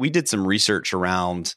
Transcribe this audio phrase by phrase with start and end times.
[0.00, 1.54] we did some research around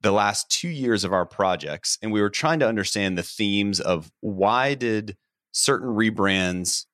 [0.00, 3.80] the last two years of our projects, and we were trying to understand the themes
[3.80, 5.16] of why did
[5.50, 6.86] certain rebrands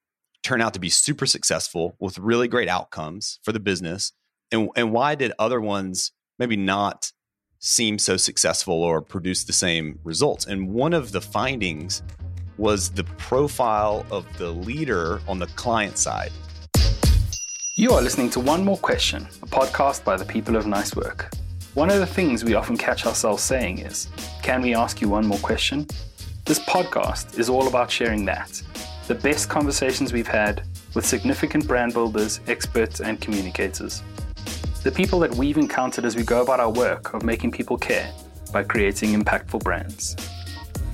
[0.42, 4.12] turn out to be super successful with really great outcomes for the business,
[4.50, 7.12] and and why did other ones maybe not
[7.58, 10.46] seem so successful or produce the same results?
[10.46, 12.02] And one of the findings
[12.56, 16.32] was the profile of the leader on the client side.
[17.80, 21.32] You are listening to One More Question, a podcast by the people of Nice Work.
[21.72, 24.08] One of the things we often catch ourselves saying is,
[24.42, 25.86] Can we ask you one more question?
[26.44, 28.62] This podcast is all about sharing that
[29.08, 30.62] the best conversations we've had
[30.94, 34.02] with significant brand builders, experts, and communicators.
[34.82, 38.12] The people that we've encountered as we go about our work of making people care
[38.52, 40.16] by creating impactful brands.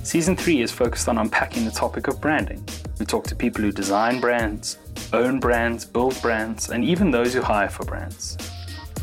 [0.03, 2.65] Season 3 is focused on unpacking the topic of branding.
[2.97, 4.77] We talk to people who design brands,
[5.13, 8.37] own brands, build brands, and even those who hire for brands.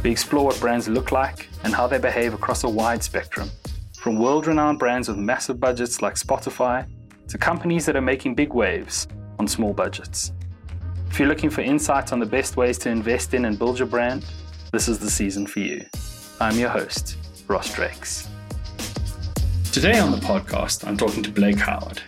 [0.02, 3.50] We explore what brands look like and how they behave across a wide spectrum,
[3.96, 6.86] from world renowned brands with massive budgets like Spotify
[7.28, 10.32] to companies that are making big waves on small budgets.
[11.10, 13.88] If you're looking for insights on the best ways to invest in and build your
[13.88, 14.24] brand,
[14.72, 15.86] this is the season for you.
[16.40, 18.28] I'm your host, Ross Drakes.
[19.72, 22.02] Today on the podcast, I'm talking to Blake Howard.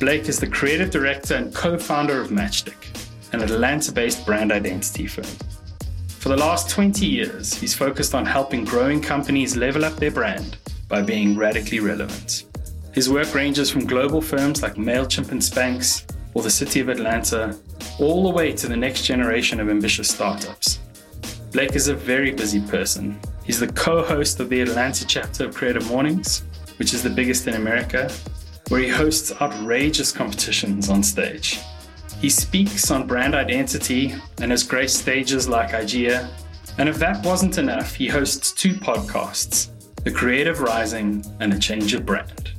[0.00, 2.83] Blake is the creative director and co founder of Matchstick,
[3.34, 5.24] an Atlanta based brand identity firm.
[6.08, 10.56] For the last 20 years, he's focused on helping growing companies level up their brand
[10.88, 12.44] by being radically relevant.
[12.92, 17.58] His work ranges from global firms like MailChimp and Spanx, or the City of Atlanta,
[17.98, 20.78] all the way to the next generation of ambitious startups.
[21.52, 23.18] Blake is a very busy person.
[23.44, 26.44] He's the co host of the Atlanta chapter of Creative Mornings
[26.78, 28.10] which is the biggest in America,
[28.68, 31.60] where he hosts outrageous competitions on stage.
[32.24, 36.26] He speaks on brand identity and has graced stages like AIGA.
[36.78, 39.68] And if that wasn't enough, he hosts two podcasts
[40.04, 42.52] The Creative Rising and A Change of Brand.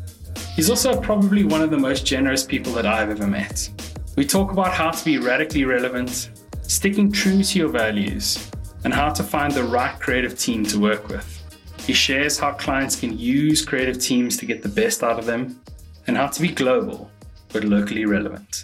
[0.56, 3.68] He's also probably one of the most generous people that I've ever met.
[4.16, 6.30] We talk about how to be radically relevant,
[6.62, 8.52] sticking true to your values,
[8.84, 11.42] and how to find the right creative team to work with.
[11.80, 15.60] He shares how clients can use creative teams to get the best out of them
[16.06, 17.10] and how to be global
[17.52, 18.64] but locally relevant.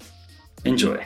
[0.66, 1.04] Enjoy.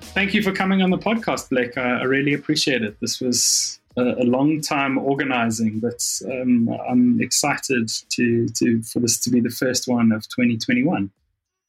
[0.00, 1.76] Thank you for coming on the podcast, Blake.
[1.76, 2.96] I, I really appreciate it.
[3.00, 9.18] This was a, a long time organizing, but um, I'm excited to, to for this
[9.20, 11.10] to be the first one of 2021.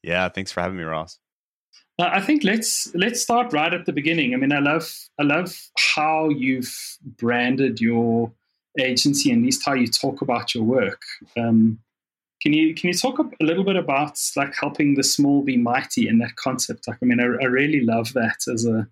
[0.03, 1.19] Yeah, thanks for having me, Ross.
[1.97, 4.33] Uh, I think let's let's start right at the beginning.
[4.33, 5.57] I mean, I love I love
[5.95, 8.31] how you've branded your
[8.79, 11.01] agency and at least how you talk about your work.
[11.37, 11.79] Um,
[12.45, 16.07] can you can you talk a little bit about like helping the small be mighty
[16.07, 16.87] in that concept?
[16.87, 18.87] Like, I mean, I, I really love that as a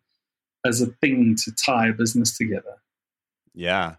[0.65, 2.81] as a thing to tie a business together.
[3.53, 3.97] Yeah.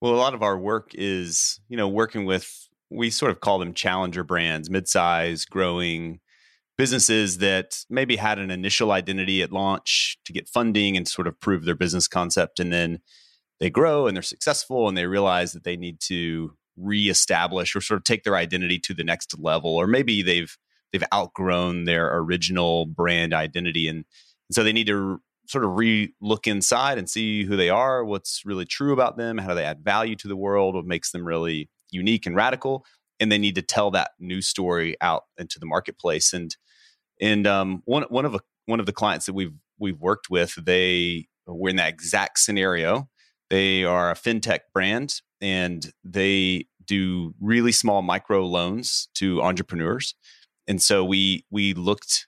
[0.00, 3.60] Well, a lot of our work is, you know, working with we sort of call
[3.60, 6.18] them challenger brands, mid-size, growing
[6.76, 11.38] businesses that maybe had an initial identity at launch to get funding and sort of
[11.38, 12.98] prove their business concept and then
[13.60, 17.98] they grow and they're successful and they realize that they need to reestablish or sort
[17.98, 20.56] of take their identity to the next level or maybe they've
[20.92, 26.14] they've outgrown their original brand identity and, and so they need to sort of re
[26.20, 29.64] look inside and see who they are what's really true about them how do they
[29.64, 32.84] add value to the world what makes them really unique and radical
[33.22, 36.32] and they need to tell that new story out into the marketplace.
[36.32, 36.56] And
[37.20, 40.56] and um, one one of a, one of the clients that we've we've worked with
[40.56, 43.08] they were in that exact scenario
[43.52, 50.14] they are a fintech brand and they do really small micro loans to entrepreneurs.
[50.66, 52.26] And so we we looked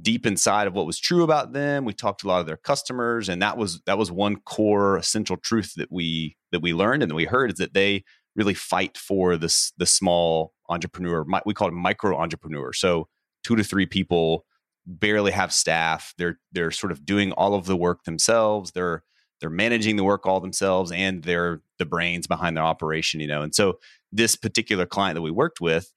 [0.00, 1.84] deep inside of what was true about them.
[1.84, 4.96] We talked to a lot of their customers, and that was that was one core
[4.96, 8.02] essential truth that we that we learned and that we heard is that they
[8.34, 11.26] really fight for this the small entrepreneur.
[11.44, 12.72] We call it micro entrepreneur.
[12.72, 13.08] So
[13.44, 14.46] two to three people
[14.86, 16.14] barely have staff.
[16.16, 18.72] They're they're sort of doing all of the work themselves.
[18.72, 19.04] They're
[19.42, 23.42] they're managing the work all themselves and they're the brains behind the operation you know
[23.42, 23.78] and so
[24.10, 25.92] this particular client that we worked with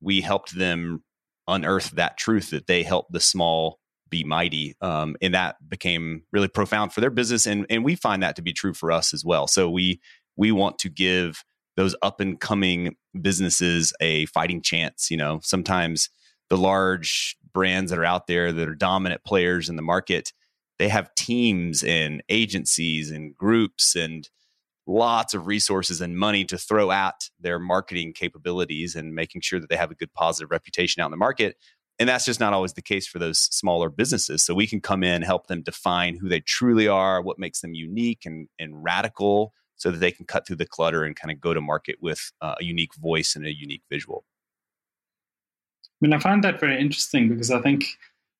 [0.00, 1.02] we helped them
[1.48, 3.80] unearth that truth that they help the small
[4.10, 8.22] be mighty um, and that became really profound for their business and and we find
[8.22, 9.46] that to be true for us as well.
[9.46, 10.00] So we
[10.36, 11.42] we want to give
[11.76, 15.40] those up and coming businesses a fighting chance you know.
[15.42, 16.10] Sometimes
[16.50, 20.32] the large brands that are out there that are dominant players in the market
[20.80, 24.30] they have teams and agencies and groups and
[24.86, 29.68] lots of resources and money to throw at their marketing capabilities and making sure that
[29.68, 31.56] they have a good positive reputation out in the market
[31.98, 35.04] and that's just not always the case for those smaller businesses so we can come
[35.04, 39.52] in help them define who they truly are what makes them unique and, and radical
[39.80, 42.32] so that they can cut through the clutter and kind of go to market with
[42.40, 44.24] uh, a unique voice and a unique visual.
[45.84, 47.84] I mean, I find that very interesting because I think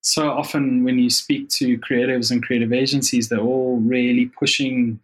[0.02, 5.00] so often when you speak to creatives and creative agencies, they're all really pushing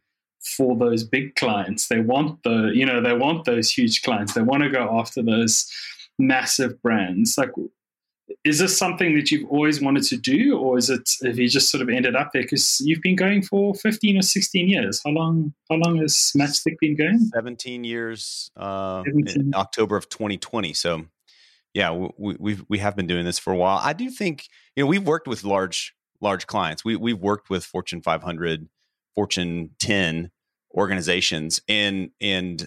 [0.56, 1.88] for those big clients.
[1.88, 4.34] They want the, you know, they want those huge clients.
[4.34, 5.70] They want to go after those
[6.18, 7.36] massive brands.
[7.36, 7.50] Like,
[8.44, 11.70] is this something that you've always wanted to do, or is it have you just
[11.70, 15.00] sort of ended up there because you've been going for fifteen or sixteen years?
[15.04, 15.54] How long?
[15.70, 17.18] How long has Matchstick been going?
[17.32, 18.50] Seventeen years.
[18.56, 19.40] Uh, 17.
[19.40, 20.72] In October of 2020.
[20.72, 21.06] So
[21.76, 23.78] yeah, we, we've we have been doing this for a while.
[23.82, 26.86] I do think you know we've worked with large large clients.
[26.86, 28.66] We we've worked with Fortune 500,
[29.14, 30.30] Fortune 10
[30.74, 32.66] organizations, and and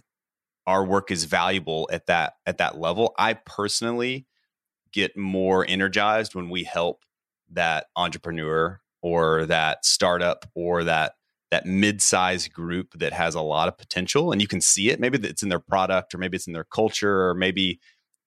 [0.67, 3.15] our work is valuable at that at that level.
[3.17, 4.27] I personally
[4.93, 7.03] get more energized when we help
[7.49, 11.13] that entrepreneur or that startup or that
[11.49, 15.17] that mid-sized group that has a lot of potential and you can see it maybe
[15.27, 17.79] it's in their product or maybe it's in their culture or maybe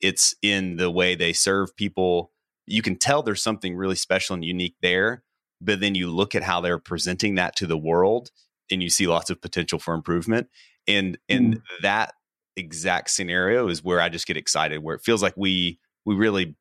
[0.02, 2.32] it's in the way they serve people.
[2.66, 5.22] You can tell there's something really special and unique there,
[5.60, 8.30] but then you look at how they're presenting that to the world
[8.70, 10.48] and you see lots of potential for improvement.
[10.86, 11.62] And and mm.
[11.82, 12.14] that
[12.56, 16.56] exact scenario is where I just get excited, where it feels like we we really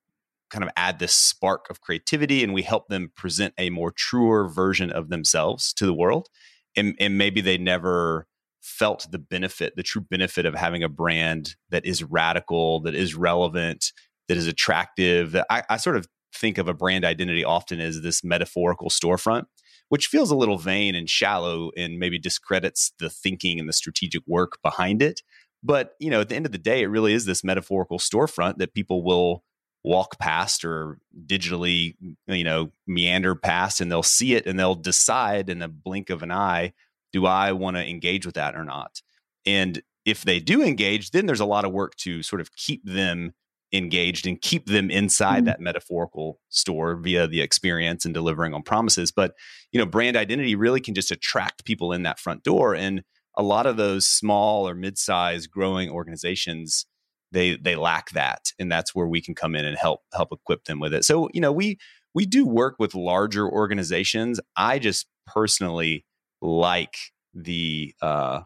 [0.52, 4.48] kind of add this spark of creativity and we help them present a more truer
[4.48, 6.28] version of themselves to the world.
[6.76, 8.28] And, and maybe they never
[8.62, 13.16] felt the benefit, the true benefit of having a brand that is radical, that is
[13.16, 13.92] relevant,
[14.28, 15.32] that is attractive.
[15.32, 19.46] That I, I sort of think of a brand identity often as this metaphorical storefront,
[19.90, 24.22] which feels a little vain and shallow and maybe discredits the thinking and the strategic
[24.28, 25.22] work behind it.
[25.64, 28.58] But you know, at the end of the day, it really is this metaphorical storefront
[28.58, 29.44] that people will
[29.84, 31.96] walk past or digitally,
[32.28, 36.22] you know, meander past, and they'll see it and they'll decide in a blink of
[36.22, 36.74] an eye
[37.14, 39.02] do I want to engage with that or not?
[39.46, 42.84] And if they do engage, then there's a lot of work to sort of keep
[42.86, 43.34] them
[43.74, 45.46] engaged and keep them inside mm-hmm.
[45.46, 49.12] that metaphorical store via the experience and delivering on promises.
[49.12, 49.34] But,
[49.72, 52.76] you know, brand identity really can just attract people in that front door.
[52.76, 53.04] And
[53.38, 56.86] a lot of those small or mid-sized growing organizations,
[57.32, 58.52] they they lack that.
[58.60, 61.06] And that's where we can come in and help help equip them with it.
[61.06, 61.78] So, you know, we
[62.14, 64.42] we do work with larger organizations.
[64.58, 66.06] I just personally
[66.42, 66.96] like
[67.34, 68.42] the uh,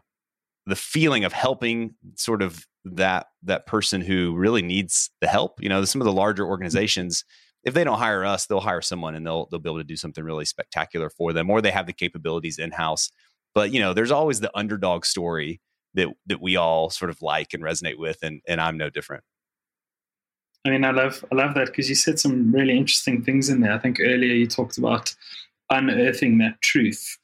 [0.66, 5.60] the feeling of helping sort of that that person who really needs the help.
[5.62, 6.50] You know, some of the larger mm-hmm.
[6.50, 7.24] organizations,
[7.64, 9.96] if they don't hire us, they'll hire someone and they'll they'll be able to do
[9.96, 13.10] something really spectacular for them, or they have the capabilities in house.
[13.54, 15.60] But you know, there's always the underdog story
[15.94, 19.24] that that we all sort of like and resonate with, and and I'm no different.
[20.66, 23.60] I mean, I love I love that because you said some really interesting things in
[23.60, 23.72] there.
[23.72, 25.14] I think earlier you talked about
[25.70, 27.18] unearthing that truth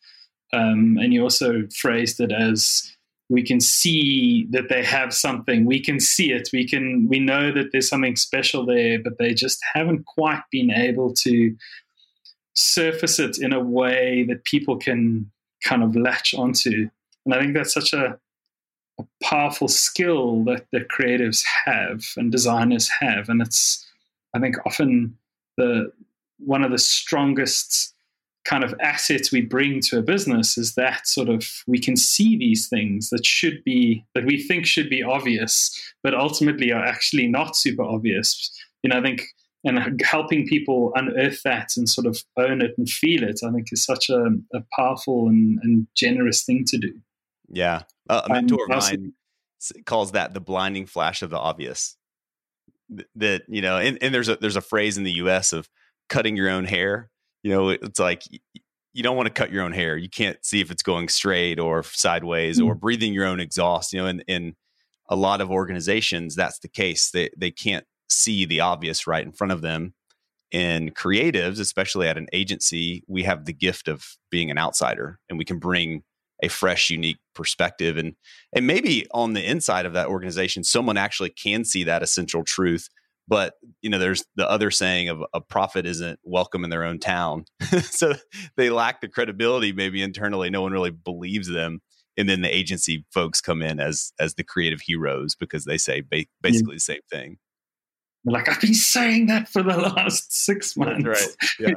[0.53, 2.95] um, and you also phrased it as
[3.29, 5.65] we can see that they have something.
[5.65, 6.51] We can see it.
[6.53, 10.71] We can we know that there's something special there, but they just haven't quite been
[10.71, 11.57] able to
[12.55, 15.31] surface it in a way that people can
[15.65, 16.91] kind of latch onto.
[17.25, 18.19] And I think that's such a,
[19.01, 23.31] a powerful skill that the creatives have and designers have.
[23.31, 23.89] And it's
[24.35, 25.17] I think often
[25.57, 25.91] the
[26.39, 27.95] one of the strongest
[28.45, 32.37] kind of assets we bring to a business is that sort of we can see
[32.37, 35.71] these things that should be that we think should be obvious
[36.03, 38.51] but ultimately are actually not super obvious.
[38.83, 39.23] You know i think
[39.65, 43.69] and helping people unearth that and sort of own it and feel it i think
[43.71, 46.93] is such a, a powerful and, and, generous thing to do.
[47.49, 47.83] Yeah.
[48.09, 49.13] Uh, a mentor um, of mine
[49.87, 51.97] calls that the blinding flash of the obvious.
[53.15, 55.69] That you know and, and there's a there's a phrase in the us of
[56.09, 57.11] cutting your own hair
[57.43, 58.23] you know it's like
[58.93, 59.97] you don't want to cut your own hair.
[59.97, 62.69] You can't see if it's going straight or sideways mm-hmm.
[62.69, 64.55] or breathing your own exhaust you know in in
[65.09, 67.11] a lot of organizations that's the case.
[67.11, 69.95] They they can't see the obvious right in front of them.
[70.51, 75.39] In creatives especially at an agency we have the gift of being an outsider and
[75.39, 76.03] we can bring
[76.43, 77.97] a fresh unique perspective.
[77.97, 78.15] And
[78.53, 82.89] and maybe on the inside of that organization someone actually can see that essential truth
[83.33, 86.99] but you know there's the other saying of a prophet isn't welcome in their own
[86.99, 87.47] town.
[87.81, 88.13] So
[88.59, 90.51] they lack the credibility maybe internally.
[90.51, 91.81] No one really believes them.
[92.19, 96.03] And then the agency folks come in as as the creative heroes because they say
[96.03, 96.77] ba- basically yeah.
[96.77, 97.39] the same thing.
[98.27, 101.75] Like i've been saying that for the last six months That's right.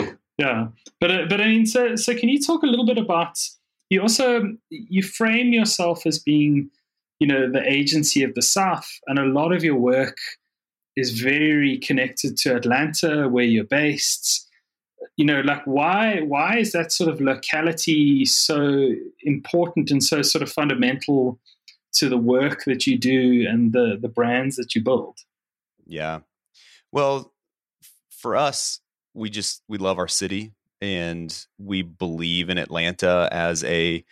[0.00, 0.12] yeah.
[0.38, 0.66] Yeah.
[1.00, 3.38] But uh, but i mean so so can you talk a little bit about
[3.88, 6.70] you also you frame yourself as being
[7.18, 10.16] you know the agency of the south and a lot of your work
[10.96, 14.46] is very connected to atlanta where you're based
[15.16, 18.90] you know, like why why is that sort of locality so
[19.22, 21.38] important and so sort of fundamental
[21.94, 25.18] to the work that you do and the the brands that you build?
[25.86, 26.20] Yeah.
[26.92, 27.32] Well,
[28.10, 28.80] for us,
[29.14, 34.04] we just we love our city and we believe in Atlanta as a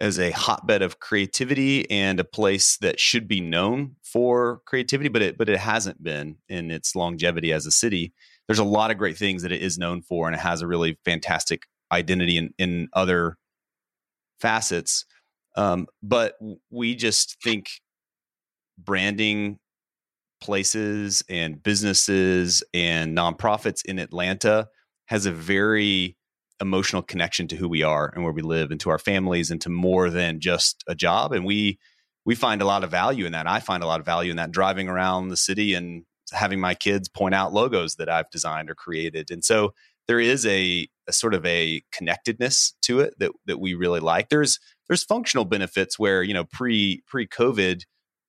[0.00, 5.22] as a hotbed of creativity and a place that should be known for creativity, but
[5.22, 8.12] it but it hasn't been in its longevity as a city.
[8.46, 10.66] There's a lot of great things that it is known for, and it has a
[10.66, 11.62] really fantastic
[11.92, 13.36] identity in, in other
[14.40, 15.04] facets.
[15.56, 16.36] Um, but
[16.70, 17.68] we just think
[18.78, 19.58] branding
[20.40, 24.68] places and businesses and nonprofits in Atlanta
[25.06, 26.17] has a very
[26.60, 29.60] emotional connection to who we are and where we live and to our families and
[29.60, 31.32] to more than just a job.
[31.32, 31.78] And we
[32.24, 33.46] we find a lot of value in that.
[33.46, 36.74] I find a lot of value in that driving around the city and having my
[36.74, 39.30] kids point out logos that i've designed or created.
[39.30, 39.72] And so
[40.08, 44.28] there is a, a sort of a connectedness to it that that we really like.
[44.28, 47.82] There's there's functional benefits where you know pre pre covid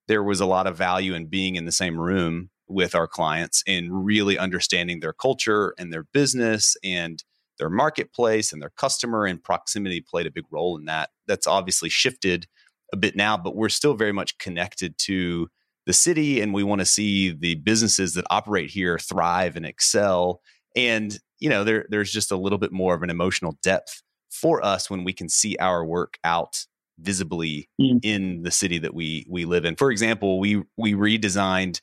[0.07, 3.63] there was a lot of value in being in the same room with our clients
[3.67, 7.23] and really understanding their culture and their business and
[7.59, 11.09] their marketplace and their customer and proximity played a big role in that.
[11.27, 12.47] That's obviously shifted
[12.91, 15.47] a bit now, but we're still very much connected to
[15.85, 20.41] the city and we want to see the businesses that operate here thrive and excel.
[20.75, 24.01] And, you know, there, there's just a little bit more of an emotional depth
[24.31, 26.65] for us when we can see our work out
[26.99, 27.99] visibly mm.
[28.03, 29.75] in the city that we we live in.
[29.75, 31.79] For example, we we redesigned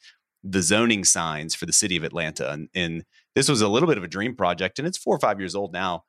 [0.48, 2.50] the zoning signs for the city of Atlanta.
[2.50, 3.04] And, and
[3.36, 5.54] this was a little bit of a dream project, and it's four or five years
[5.54, 6.04] old now.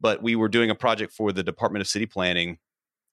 [0.00, 2.58] But we were doing a project for the Department of City Planning,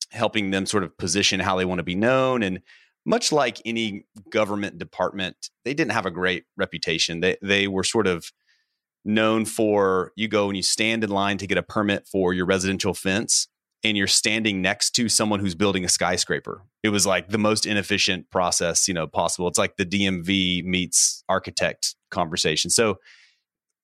[0.10, 2.42] helping them sort of position how they want to be known.
[2.42, 2.62] And
[3.06, 7.20] much like any government department, they didn't have a great reputation.
[7.20, 8.32] They they were sort of
[9.06, 12.48] known for you go and you stand in line to get a permit for your
[12.48, 13.48] residential fence
[13.84, 16.64] and you're standing next to someone who's building a skyscraper.
[16.84, 19.48] It was like the most inefficient process, you know, possible.
[19.48, 22.70] It's like the DMV meets architect conversation.
[22.70, 22.98] So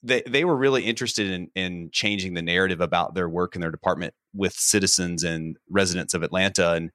[0.05, 3.71] they they were really interested in in changing the narrative about their work in their
[3.71, 6.91] department with citizens and residents of Atlanta and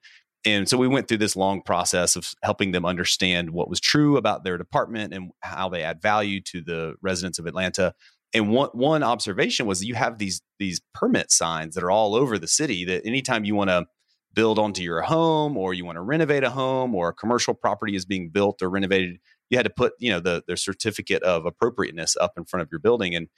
[0.47, 4.17] and so we went through this long process of helping them understand what was true
[4.17, 7.93] about their department and how they add value to the residents of Atlanta
[8.33, 12.39] and one one observation was you have these these permit signs that are all over
[12.39, 13.87] the city that anytime you want to
[14.33, 17.97] build onto your home or you want to renovate a home or a commercial property
[17.97, 19.17] is being built or renovated
[19.51, 22.69] you had to put you know the the certificate of appropriateness up in front of
[22.71, 23.29] your building and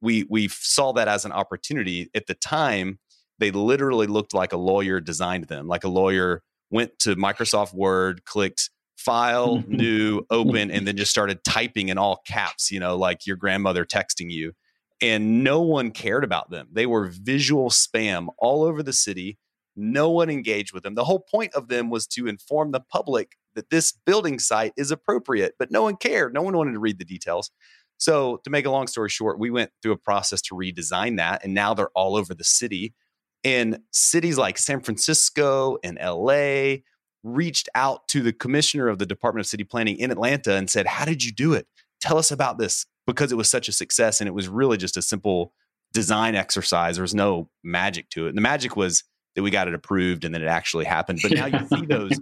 [0.00, 2.98] we we saw that as an opportunity at the time
[3.38, 8.24] they literally looked like a lawyer designed them like a lawyer went to Microsoft Word
[8.24, 13.26] clicked file, new, open, and then just started typing in all caps, you know, like
[13.26, 14.52] your grandmother texting you.
[15.02, 16.68] And no one cared about them.
[16.72, 19.38] They were visual spam all over the city.
[19.76, 20.94] No one engaged with them.
[20.94, 24.90] The whole point of them was to inform the public that this building site is
[24.90, 26.34] appropriate, but no one cared.
[26.34, 27.50] No one wanted to read the details.
[27.98, 31.42] So, to make a long story short, we went through a process to redesign that,
[31.42, 32.94] and now they're all over the city.
[33.42, 36.78] In cities like San Francisco and LA,
[37.26, 40.86] reached out to the commissioner of the Department of City Planning in Atlanta and said,
[40.86, 41.66] How did you do it?
[42.00, 44.20] Tell us about this because it was such a success.
[44.20, 45.52] And it was really just a simple
[45.92, 46.96] design exercise.
[46.96, 48.30] There was no magic to it.
[48.30, 49.02] And the magic was
[49.36, 51.20] that we got it approved and then it actually happened.
[51.22, 52.18] But now you see those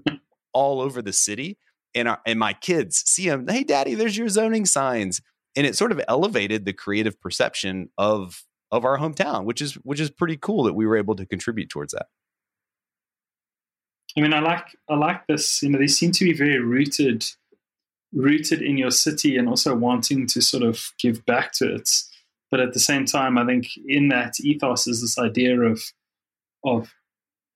[0.53, 1.57] all over the city.
[1.95, 3.47] And, our, and my kids see them.
[3.49, 5.23] Hey, daddy, there's your zoning signs.
[5.57, 10.01] And it sort of elevated the creative perception of of our hometown, which is which
[10.01, 12.07] is pretty cool that we were able to contribute towards that.
[14.19, 15.63] I mean, I like I like this.
[15.63, 17.25] You know, they seem to be very rooted,
[18.13, 21.89] rooted in your city, and also wanting to sort of give back to it.
[22.51, 25.81] But at the same time, I think in that ethos is this idea of
[26.65, 26.93] of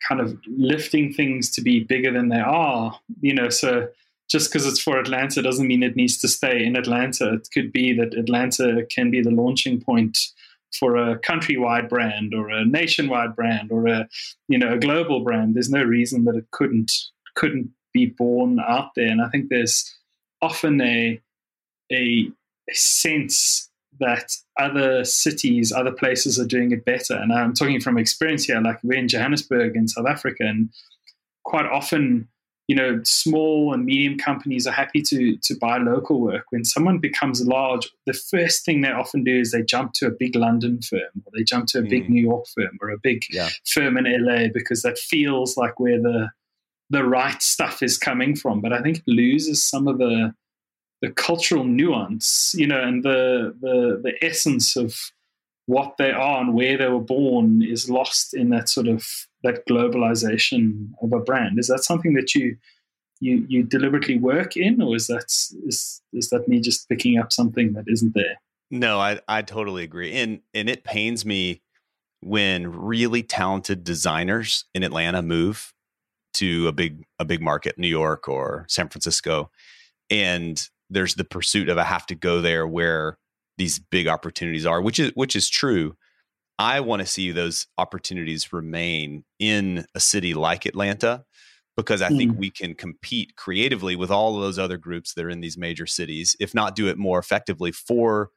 [0.07, 2.99] kind of lifting things to be bigger than they are.
[3.21, 3.89] You know, so
[4.29, 7.35] just because it's for Atlanta doesn't mean it needs to stay in Atlanta.
[7.35, 10.19] It could be that Atlanta can be the launching point
[10.79, 14.09] for a countrywide brand or a nationwide brand or a
[14.49, 16.93] you know a global brand there's no reason that it couldn't
[17.35, 19.97] couldn't be born out there and i think there's
[20.43, 21.21] often a
[21.91, 22.31] a,
[22.71, 28.45] sense that other cities other places are doing it better and i'm talking from experience
[28.45, 30.71] here like we're in johannesburg in south africa and
[31.45, 32.29] quite often
[32.69, 36.45] you know, small and medium companies are happy to to buy local work.
[36.51, 40.11] When someone becomes large, the first thing they often do is they jump to a
[40.11, 41.89] big London firm, or they jump to a mm.
[41.89, 43.49] big New York firm, or a big yeah.
[43.67, 46.29] firm in LA because that feels like where the
[46.91, 48.61] the right stuff is coming from.
[48.61, 50.35] But I think it loses some of the
[51.01, 54.97] the cultural nuance, you know, and the the the essence of
[55.67, 59.07] what they are and where they were born is lost in that sort of
[59.43, 61.59] that globalization of a brand.
[61.59, 62.57] Is that something that you
[63.21, 65.27] you you deliberately work in, or is that
[65.67, 68.41] is is that me just picking up something that isn't there?
[68.71, 71.63] No, I I totally agree, and and it pains me
[72.21, 75.73] when really talented designers in Atlanta move
[76.35, 79.51] to a big a big market, New York or San Francisco,
[80.11, 83.19] and there's the pursuit of I have to go there where
[83.57, 85.95] these big opportunities are, which is which is true.
[86.59, 91.25] I want to see those opportunities remain in a city like Atlanta
[91.77, 92.17] because I mm.
[92.17, 95.57] think we can compete creatively with all of those other groups that are in these
[95.57, 98.31] major cities, if not do it more effectively for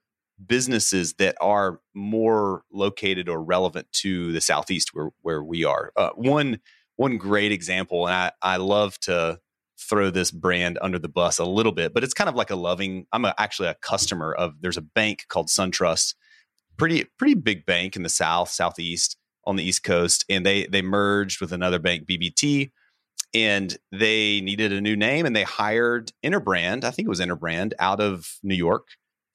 [0.46, 5.92] businesses that are more located or relevant to the southeast where where we are.
[5.96, 6.60] Uh, one
[6.98, 9.40] one great example, and I, I love to
[9.82, 12.56] throw this brand under the bus a little bit, but it's kind of like a
[12.56, 13.06] loving.
[13.12, 14.54] I'm a, actually a customer of.
[14.62, 16.16] There's a bank called SunTrust,
[16.78, 20.82] pretty pretty big bank in the south southeast on the east coast, and they they
[20.82, 22.72] merged with another bank, BB&T,
[23.34, 26.84] and they needed a new name, and they hired Interbrand.
[26.84, 28.88] I think it was Interbrand out of New York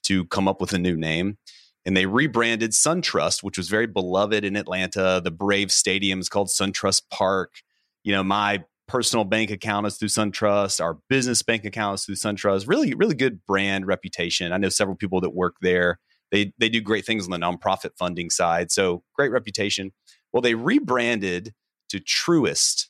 [0.04, 1.38] to come up with a new name.
[1.84, 5.20] And they rebranded SunTrust, which was very beloved in Atlanta.
[5.22, 7.60] The Brave Stadium is called SunTrust Park.
[8.02, 10.80] You know, my personal bank account is through SunTrust.
[10.80, 12.68] Our business bank account is through SunTrust.
[12.68, 14.52] Really, really good brand reputation.
[14.52, 15.98] I know several people that work there.
[16.32, 18.70] They they do great things on the nonprofit funding side.
[18.70, 19.92] So great reputation.
[20.32, 21.54] Well, they rebranded
[21.88, 22.88] to Truist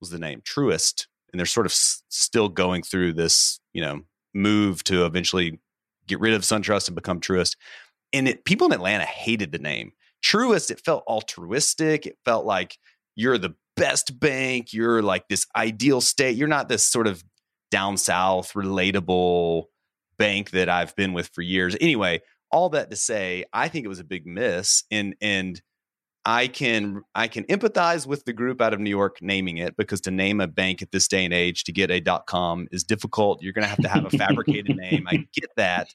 [0.00, 4.02] was the name Truist, and they're sort of s- still going through this, you know,
[4.34, 5.60] move to eventually
[6.06, 7.56] get rid of SunTrust and become Truist.
[8.12, 9.92] And it, people in Atlanta hated the name
[10.24, 10.70] Truist.
[10.70, 12.06] It felt altruistic.
[12.06, 12.78] It felt like
[13.14, 14.72] you're the best bank.
[14.72, 16.36] You're like this ideal state.
[16.36, 17.22] You're not this sort of
[17.70, 19.64] down south, relatable
[20.18, 21.76] bank that I've been with for years.
[21.80, 24.84] Anyway, all that to say, I think it was a big miss.
[24.90, 25.60] And and
[26.24, 30.00] I can I can empathize with the group out of New York naming it because
[30.02, 32.82] to name a bank at this day and age to get a dot .com is
[32.82, 33.42] difficult.
[33.42, 35.06] You're going to have to have a fabricated name.
[35.08, 35.88] I get that,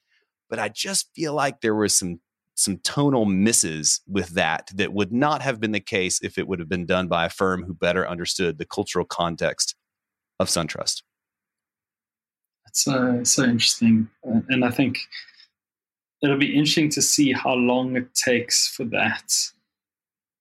[0.50, 2.22] but I just feel like there was some
[2.62, 6.60] some tonal misses with that that would not have been the case if it would
[6.60, 9.76] have been done by a firm who better understood the cultural context
[10.40, 11.04] of SunTrust.
[12.66, 15.00] That's uh, so interesting, and I think
[16.24, 19.34] it'll be interesting to see how long it takes for that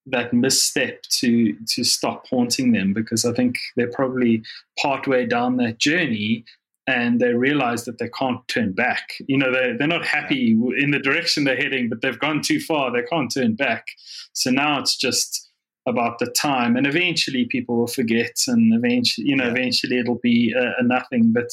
[0.07, 4.43] that misstep to to stop haunting them because I think they're probably
[4.81, 6.45] partway down that journey
[6.87, 9.13] and they realize that they can't turn back.
[9.27, 12.59] You know, they're, they're not happy in the direction they're heading, but they've gone too
[12.59, 12.91] far.
[12.91, 13.85] They can't turn back.
[14.33, 15.49] So now it's just
[15.87, 19.51] about the time, and eventually people will forget, and eventually, you know, yeah.
[19.51, 21.33] eventually it'll be a, a, nothing.
[21.33, 21.49] But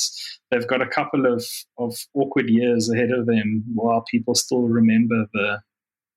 [0.50, 1.44] they've got a couple of,
[1.78, 5.60] of awkward years ahead of them while people still remember the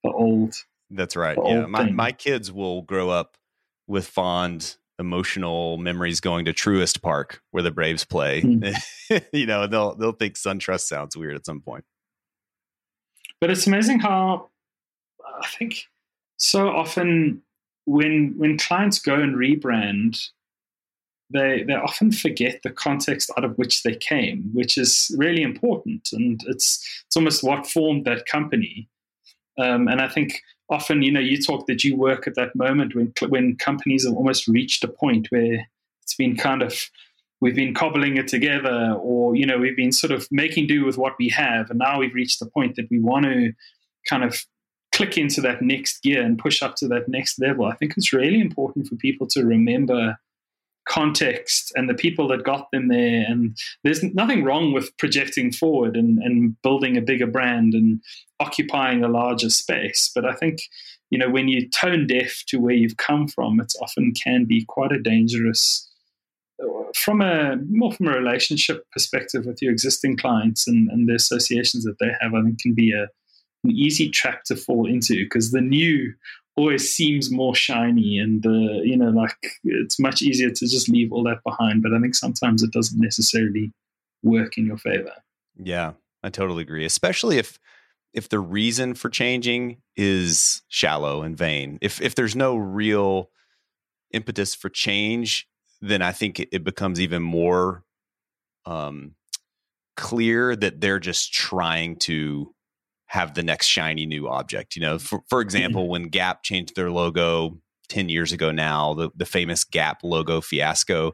[0.04, 0.56] the old.
[0.90, 1.38] That's right.
[1.42, 1.96] Yeah, my thing.
[1.96, 3.38] my kids will grow up
[3.88, 8.42] with fond emotional memories going to Truist Park where the Braves play.
[8.42, 8.74] Mm.
[9.34, 11.84] you know, they'll they'll think SunTrust sounds weird at some point.
[13.42, 14.50] But it's amazing how
[15.42, 15.88] I think
[16.38, 17.42] so often
[17.86, 20.18] when when clients go and rebrand,
[21.34, 26.10] they they often forget the context out of which they came, which is really important,
[26.14, 28.88] and it's it's almost what formed that company.
[29.58, 32.96] Um, and I think often, you know, you talk that you work at that moment
[32.96, 35.68] when when companies have almost reached a point where
[36.02, 36.90] it's been kind of
[37.42, 40.98] we've been cobbling it together, or you know, we've been sort of making do with
[40.98, 43.52] what we have, and now we've reached the point that we want to
[44.08, 44.44] kind of
[44.94, 47.66] click into that next gear and push up to that next level.
[47.66, 50.18] I think it's really important for people to remember
[50.88, 53.26] context and the people that got them there.
[53.28, 58.02] And there's nothing wrong with projecting forward and, and building a bigger brand and
[58.40, 60.12] occupying a larger space.
[60.14, 60.60] But I think,
[61.10, 64.66] you know, when you tone deaf to where you've come from, it often can be
[64.66, 65.88] quite a dangerous
[66.96, 71.84] from a more from a relationship perspective with your existing clients and, and the associations
[71.86, 73.08] that they have, I think can be a
[73.64, 76.14] an easy trap to fall into because the new
[76.56, 81.12] always seems more shiny and the you know like it's much easier to just leave
[81.12, 83.72] all that behind but i think sometimes it doesn't necessarily
[84.24, 85.14] work in your favor.
[85.56, 87.60] Yeah i totally agree especially if
[88.14, 91.78] if the reason for changing is shallow and vain.
[91.82, 93.30] If if there's no real
[94.12, 95.48] impetus for change
[95.82, 97.84] then i think it, becomes even more
[98.66, 99.16] um
[99.96, 102.54] clear that they're just trying to
[103.12, 104.74] have the next shiny new object.
[104.74, 105.46] You know, for, for mm-hmm.
[105.46, 107.58] example, when Gap changed their logo
[107.90, 111.12] 10 years ago now, the, the famous Gap logo fiasco,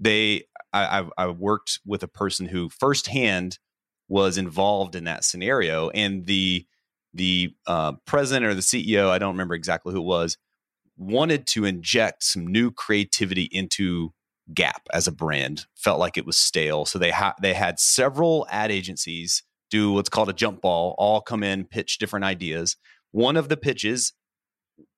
[0.00, 3.58] they, I, I worked with a person who firsthand
[4.08, 6.64] was involved in that scenario and the,
[7.12, 10.38] the uh, president or the CEO, I don't remember exactly who it was,
[10.96, 14.14] wanted to inject some new creativity into
[14.54, 15.66] Gap as a brand.
[15.74, 19.42] Felt like it was stale, so they ha- they had several ad agencies
[19.74, 22.76] do what's called a jump ball, all come in, pitch different ideas.
[23.10, 24.12] One of the pitches,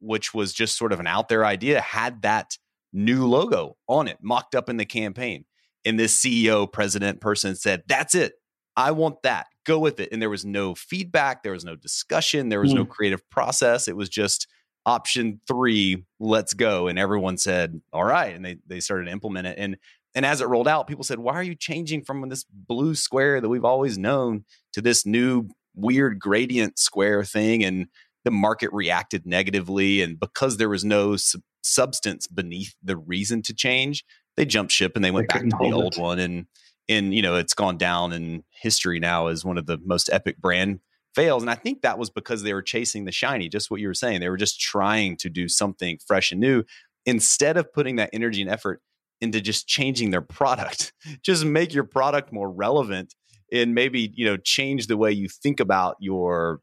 [0.00, 2.58] which was just sort of an out there idea, had that
[2.92, 5.46] new logo on it, mocked up in the campaign.
[5.86, 8.34] And this CEO, president person said, That's it.
[8.76, 9.46] I want that.
[9.64, 10.10] Go with it.
[10.12, 12.76] And there was no feedback, there was no discussion, there was mm.
[12.76, 13.88] no creative process.
[13.88, 14.46] It was just
[14.84, 16.86] option three, let's go.
[16.86, 18.34] And everyone said, all right.
[18.34, 19.56] And they they started to implement it.
[19.56, 19.78] And
[20.16, 23.38] and as it rolled out, people said, why are you changing from this blue square
[23.38, 27.64] that we've always known to this new weird gradient square thing?
[27.64, 27.88] And
[28.24, 30.02] the market reacted negatively.
[30.02, 34.04] And because there was no sub- substance beneath the reason to change,
[34.36, 36.00] they jumped ship and they went they back to the old it.
[36.00, 36.18] one.
[36.18, 36.46] And
[36.88, 40.38] and you know, it's gone down in history now as one of the most epic
[40.38, 40.80] brand
[41.14, 41.42] fails.
[41.42, 43.94] And I think that was because they were chasing the shiny, just what you were
[43.94, 44.20] saying.
[44.20, 46.62] They were just trying to do something fresh and new
[47.06, 48.82] instead of putting that energy and effort
[49.20, 50.92] into just changing their product.
[51.22, 53.14] just make your product more relevant
[53.52, 56.61] and maybe, you know, change the way you think about your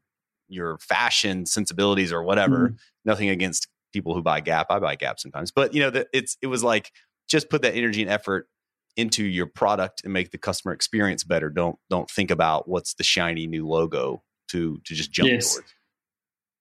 [0.48, 2.68] your fashion sensibilities or whatever.
[2.68, 2.74] Mm-hmm.
[3.04, 4.66] Nothing against people who buy Gap.
[4.70, 5.50] I buy Gap sometimes.
[5.50, 6.90] But, you know, that it's it was like
[7.28, 8.48] just put that energy and effort
[8.96, 11.50] into your product and make the customer experience better.
[11.50, 15.54] Don't don't think about what's the shiny new logo to to just jump yes.
[15.54, 15.74] towards.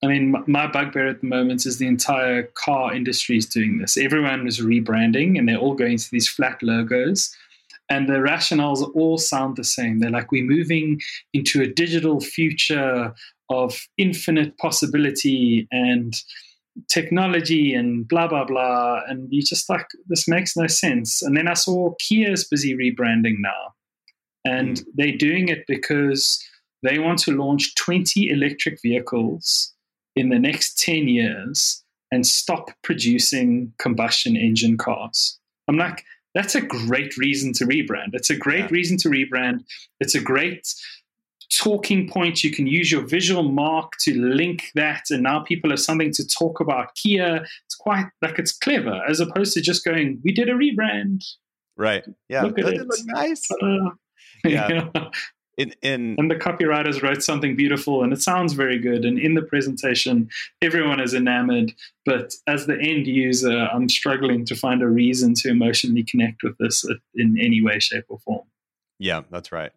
[0.03, 3.95] I mean, my bugbear at the moment is the entire car industry is doing this.
[3.95, 7.33] Everyone is rebranding and they're all going to these flat logos.
[7.93, 9.99] And the rationales all sound the same.
[9.99, 10.99] They're like, we're moving
[11.31, 13.13] into a digital future
[13.51, 16.11] of infinite possibility and
[16.89, 19.01] technology and blah, blah, blah.
[19.07, 21.21] And you just like, this makes no sense.
[21.21, 23.75] And then I saw Kia's busy rebranding now.
[24.43, 24.85] And mm.
[24.95, 26.43] they're doing it because
[26.81, 29.71] they want to launch 20 electric vehicles
[30.15, 35.37] in the next 10 years and stop producing combustion engine cars.
[35.67, 36.03] I'm like,
[36.33, 38.09] that's a great reason to rebrand.
[38.13, 38.71] It's a great yeah.
[38.71, 39.63] reason to rebrand.
[39.99, 40.67] It's a great
[41.57, 42.43] talking point.
[42.43, 46.27] You can use your visual mark to link that, and now people have something to
[46.27, 46.95] talk about.
[46.95, 51.23] Kia, it's quite like it's clever as opposed to just going, "We did a rebrand."
[51.75, 52.05] Right.
[52.29, 52.43] Yeah.
[52.43, 52.87] Look at it.
[53.05, 53.47] nice.
[54.45, 54.89] Yeah.
[55.57, 59.05] In, in and the copywriters wrote something beautiful and it sounds very good.
[59.05, 60.29] And in the presentation
[60.61, 61.73] everyone is enamored.
[62.05, 66.57] But as the end user i'm struggling to find a reason to emotionally connect with
[66.57, 66.85] this
[67.15, 68.45] in any way shape or form.
[68.99, 69.71] Yeah that's right.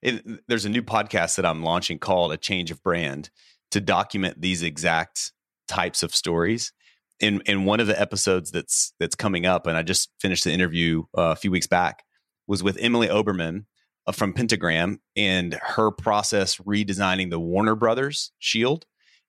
[0.00, 3.30] It, there's a new podcast that i'm launching called a change of brand
[3.72, 5.32] to document these exact
[5.66, 6.72] types of stories.
[7.20, 10.52] In in one of the episodes that's that's coming up and i just finished the
[10.52, 12.04] interview uh, a few weeks back
[12.46, 13.64] was with emily oberman
[14.12, 18.86] from Pentagram and her process redesigning the Warner Brothers shield.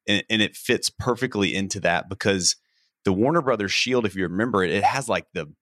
[0.07, 2.55] And, and, it fits perfectly into that because
[3.05, 5.53] the Warner Brothers shield, if you remember it, it has like the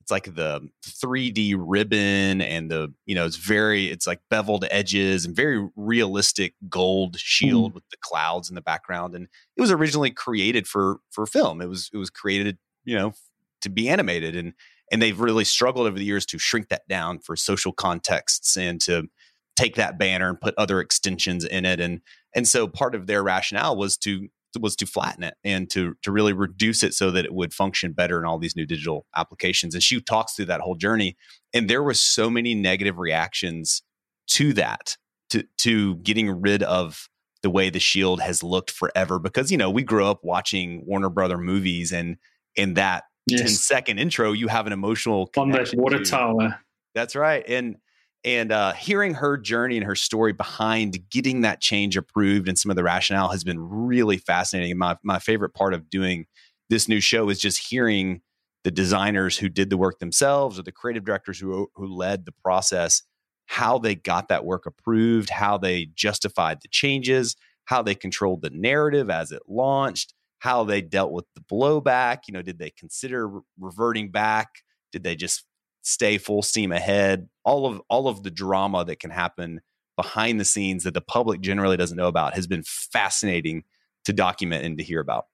[0.00, 5.24] it's like the 3D ribbon and the, you know, it's very, it's like beveled edges
[5.24, 7.74] and very realistic gold shield mm.
[7.74, 9.14] with the clouds in the background.
[9.14, 11.60] And it was originally created for for film.
[11.60, 13.12] It was it was created, you know,
[13.60, 14.34] to be animated.
[14.34, 14.54] And
[14.90, 18.80] and they've really struggled over the years to shrink that down for social contexts and
[18.82, 19.08] to
[19.56, 21.80] take that banner and put other extensions in it.
[21.80, 22.00] And
[22.34, 26.10] and so part of their rationale was to was to flatten it and to to
[26.10, 29.74] really reduce it so that it would function better in all these new digital applications.
[29.74, 31.16] And she talks through that whole journey.
[31.54, 33.82] And there was so many negative reactions
[34.28, 34.96] to that
[35.30, 37.08] to to getting rid of
[37.42, 39.18] the way the shield has looked forever.
[39.18, 42.16] Because you know we grew up watching Warner Brother movies and
[42.56, 43.40] and that yes.
[43.40, 46.04] 10 second intro, you have an emotional on that water to.
[46.04, 46.60] tower.
[46.94, 47.44] That's right.
[47.46, 47.76] And
[48.22, 52.68] and uh, hearing her journey and her story behind getting that change approved and some
[52.68, 54.76] of the rationale has been really fascinating.
[54.76, 56.26] My my favorite part of doing
[56.68, 58.20] this new show is just hearing
[58.62, 62.32] the designers who did the work themselves or the creative directors who who led the
[62.32, 63.02] process
[63.50, 68.50] how they got that work approved, how they justified the changes, how they controlled the
[68.50, 72.22] narrative as it launched, how they dealt with the blowback.
[72.26, 74.48] You know, did they consider re- reverting back?
[74.90, 75.44] Did they just
[75.82, 77.28] stay full steam ahead?
[77.44, 79.60] All of all of the drama that can happen
[79.96, 83.64] behind the scenes that the public generally doesn't know about has been fascinating
[84.04, 85.26] to document and to hear about.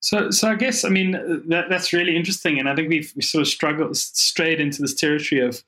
[0.00, 1.12] So, so I guess I mean
[1.48, 4.94] that that's really interesting, and I think we've we sort of struggled strayed into this
[4.94, 5.62] territory of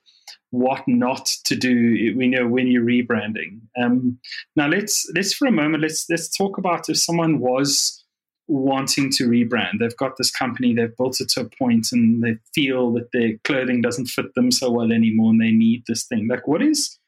[0.57, 4.19] what not to do we know when you're rebranding um,
[4.55, 8.03] now let's let's for a moment let's let's talk about if someone was
[8.49, 12.37] wanting to rebrand they've got this company they've built it to a point and they
[12.55, 16.29] feel that their clothing doesn't fit them so well anymore and they need this thing
[16.29, 16.99] like what is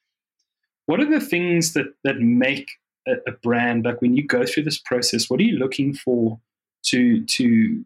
[0.87, 2.71] what are the things that that make
[3.07, 5.29] a, a brand like when you go through this process?
[5.29, 6.41] What are you looking for
[6.87, 7.85] to to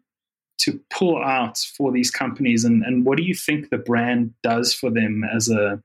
[0.63, 4.73] to pull out for these companies, and and what do you think the brand does
[4.73, 5.81] for them as a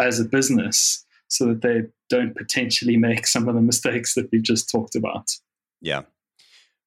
[0.00, 4.42] as a business, so that they don't potentially make some of the mistakes that we've
[4.42, 5.30] just talked about?
[5.80, 6.02] Yeah.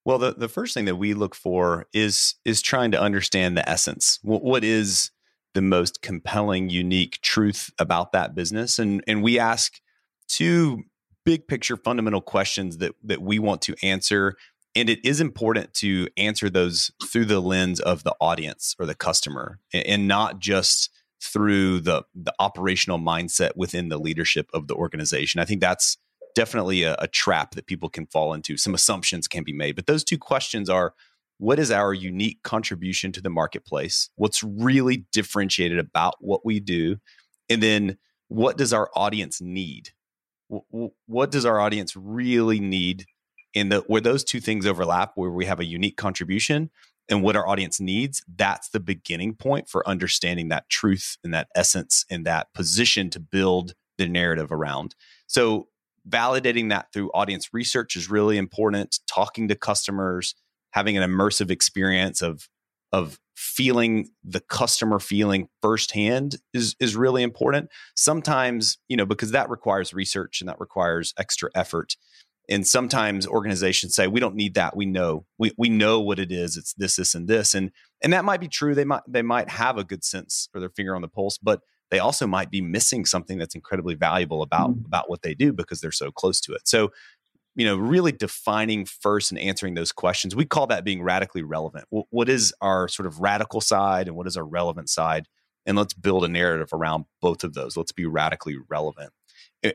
[0.06, 3.70] Well, the, the first thing that we look for is is trying to understand the
[3.70, 4.20] essence.
[4.24, 5.12] what, what is
[5.54, 8.80] the most compelling, unique truth about that business?
[8.80, 9.82] And and we ask
[10.30, 10.84] two
[11.26, 14.38] big picture fundamental questions that that we want to answer.
[14.78, 18.94] And it is important to answer those through the lens of the audience or the
[18.94, 25.42] customer and, not just through the the operational mindset within the leadership of the organization.
[25.42, 25.98] I think that's
[26.36, 28.56] definitely a, a trap that people can fall into.
[28.56, 30.94] Some assumptions can be made, but those two questions are
[31.40, 34.12] what is our unique contribution to the marketplace?
[34.16, 36.98] What's really differentiated about what we do?
[37.50, 39.90] And then what does our audience need?
[41.08, 43.06] What does our audience really need?
[43.54, 46.70] In the where those two things overlap, where we have a unique contribution
[47.10, 51.48] and what our audience needs, that's the beginning point for understanding that truth and that
[51.56, 54.96] essence and that position to build the narrative around.
[55.28, 55.70] So
[56.08, 59.00] validating that through audience research is really important.
[59.08, 60.36] Talking to customers,
[60.72, 62.48] having an immersive experience of
[62.94, 67.70] of feeling the customer feeling firsthand is is really important.
[67.96, 71.96] Sometimes, you know, because that requires research and that requires extra effort.
[72.50, 74.76] And sometimes organizations say, we don't need that.
[74.76, 75.26] We know.
[75.38, 76.56] We we know what it is.
[76.56, 77.54] It's this, this, and this.
[77.54, 78.74] And and that might be true.
[78.74, 81.62] They might they might have a good sense or their finger on the pulse, but
[81.90, 84.86] they also might be missing something that's incredibly valuable about mm.
[84.86, 86.68] about what they do because they're so close to it.
[86.68, 86.92] So,
[87.56, 90.36] you know, really defining first and answering those questions.
[90.36, 91.86] We call that being radically relevant.
[91.90, 95.28] what is our sort of radical side and what is our relevant side?
[95.66, 97.76] And let's build a narrative around both of those.
[97.76, 99.12] Let's be radically relevant.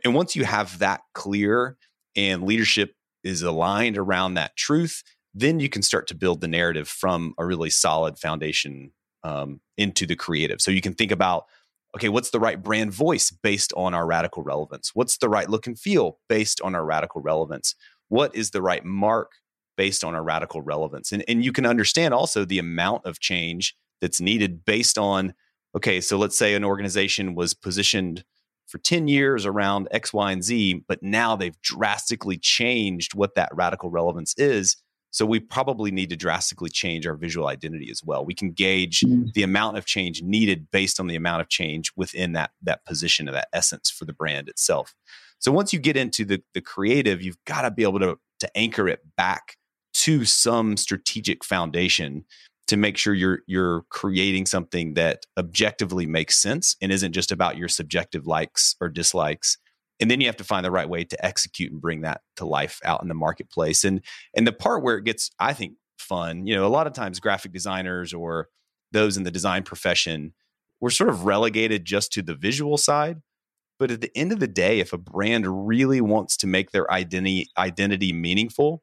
[0.04, 1.76] And once you have that clear
[2.16, 2.94] and leadership
[3.24, 5.02] is aligned around that truth,
[5.34, 8.92] then you can start to build the narrative from a really solid foundation
[9.24, 10.60] um, into the creative.
[10.60, 11.46] So you can think about
[11.94, 14.92] okay, what's the right brand voice based on our radical relevance?
[14.94, 17.74] What's the right look and feel based on our radical relevance?
[18.08, 19.32] What is the right mark
[19.76, 21.12] based on our radical relevance?
[21.12, 25.34] And, and you can understand also the amount of change that's needed based on,
[25.76, 28.24] okay, so let's say an organization was positioned
[28.72, 33.50] for 10 years around X, Y, and Z, but now they've drastically changed what that
[33.52, 34.78] radical relevance is.
[35.10, 38.24] So we probably need to drastically change our visual identity as well.
[38.24, 39.30] We can gauge mm.
[39.34, 43.28] the amount of change needed based on the amount of change within that that position
[43.28, 44.94] of that essence for the brand itself.
[45.38, 48.56] So once you get into the the creative, you've got to be able to to
[48.56, 49.58] anchor it back
[49.92, 52.24] to some strategic foundation
[52.72, 57.58] to make sure you're you're creating something that objectively makes sense and isn't just about
[57.58, 59.58] your subjective likes or dislikes.
[60.00, 62.46] And then you have to find the right way to execute and bring that to
[62.46, 63.84] life out in the marketplace.
[63.84, 64.00] And
[64.34, 67.20] and the part where it gets i think fun you know a lot of times
[67.20, 68.48] graphic designers or
[68.90, 70.32] those in the design profession
[70.80, 73.20] we're sort of relegated just to the visual side.
[73.78, 76.90] But at the end of the day if a brand really wants to make their
[76.90, 78.82] identity identity meaningful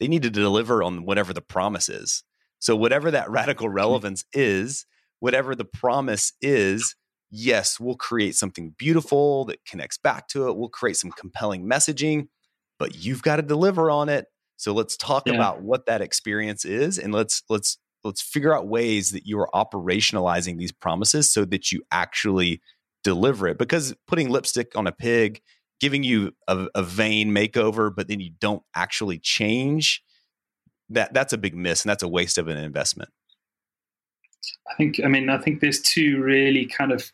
[0.00, 2.24] they need to deliver on whatever the promise is
[2.58, 3.74] so whatever that radical hmm.
[3.74, 4.86] relevance is
[5.20, 6.94] whatever the promise is
[7.30, 10.56] yes, we'll create something beautiful that connects back to it.
[10.56, 12.28] We'll create some compelling messaging,
[12.78, 14.26] but you've got to deliver on it.
[14.56, 15.34] So let's talk yeah.
[15.34, 19.48] about what that experience is and let's let's let's figure out ways that you are
[19.54, 22.60] operationalizing these promises so that you actually
[23.04, 25.40] deliver it because putting lipstick on a pig
[25.80, 30.02] giving you a, a vain makeover but then you don't actually change
[30.88, 33.10] that that's a big miss and that's a waste of an investment
[34.70, 37.10] I think, I mean, I think there's two really kind of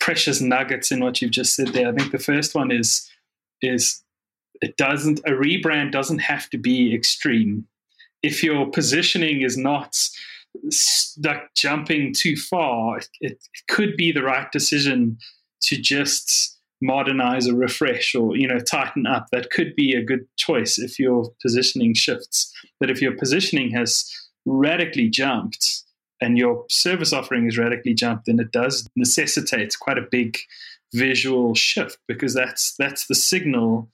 [0.00, 1.88] precious nuggets in what you've just said there.
[1.88, 3.08] I think the first one is
[3.60, 4.02] is
[4.60, 7.66] it doesn't a rebrand doesn't have to be extreme.
[8.22, 9.96] If your positioning is not
[11.24, 15.18] like jumping too far, it, it could be the right decision
[15.62, 19.26] to just modernize or refresh or you know tighten up.
[19.32, 22.52] That could be a good choice if your positioning shifts.
[22.80, 24.10] But if your positioning has
[24.46, 25.84] radically jumped,
[26.20, 30.38] and your service offering is radically jumped, then it does necessitate quite a big
[30.94, 33.88] visual shift because that's that's the signal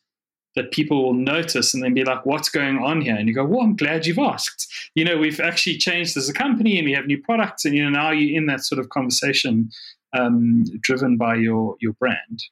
[0.55, 3.17] that people will notice and then be like, what's going on here?
[3.17, 4.73] And you go, well, I'm glad you've asked.
[4.95, 7.83] You know, we've actually changed as a company and we have new products, and you
[7.83, 9.71] know, now you're in that sort of conversation
[10.13, 12.45] um, driven by your your brand.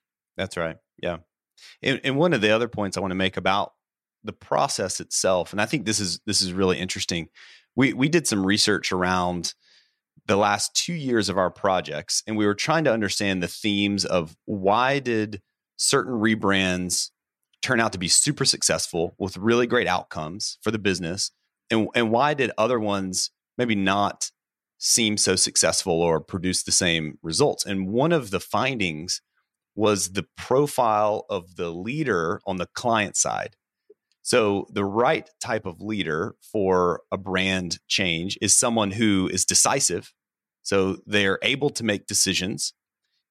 [0.42, 0.76] That's right.
[1.00, 1.18] Yeah.
[1.82, 3.74] And, and one of the other points I want to make about
[4.24, 7.28] the process itself, and I think this is this is really interesting.
[7.76, 9.54] We we did some research around
[10.26, 14.04] the last two years of our projects, and we were trying to understand the themes
[14.04, 15.42] of why did
[15.76, 17.10] certain rebrands
[17.60, 21.30] turn out to be super successful with really great outcomes for the business
[21.70, 24.30] and and why did other ones maybe not
[24.78, 29.22] seem so successful or produce the same results and one of the findings
[29.74, 33.56] was the profile of the leader on the client side.
[34.22, 40.12] So the right type of leader for a brand change is someone who is decisive
[40.62, 42.72] so they're able to make decisions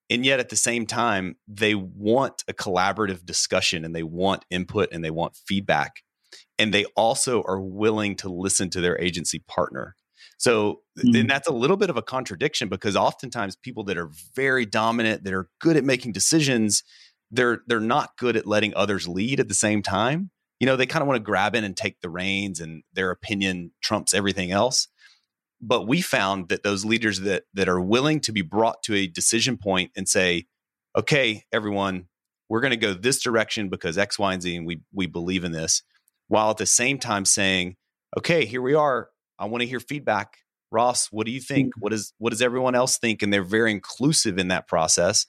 [0.09, 4.89] and yet at the same time they want a collaborative discussion and they want input
[4.91, 6.01] and they want feedback
[6.59, 9.95] and they also are willing to listen to their agency partner
[10.41, 11.15] so mm-hmm.
[11.15, 15.23] and that's a little bit of a contradiction because oftentimes people that are very dominant
[15.23, 16.81] that are good at making decisions
[17.29, 20.31] they're they're not good at letting others lead at the same time.
[20.59, 23.11] You know they kind of want to grab in and take the reins and their
[23.11, 24.87] opinion trumps everything else.
[25.61, 29.05] But we found that those leaders that that are willing to be brought to a
[29.05, 30.47] decision point and say
[30.97, 32.07] okay everyone
[32.49, 35.45] we're going to go this direction because x y and z and we we believe
[35.45, 35.83] in this
[36.27, 37.77] while at the same time saying
[38.17, 39.07] okay here we are
[39.41, 40.37] i want to hear feedback
[40.71, 41.81] ross what do you think mm-hmm.
[41.81, 45.25] what is what does everyone else think and they're very inclusive in that process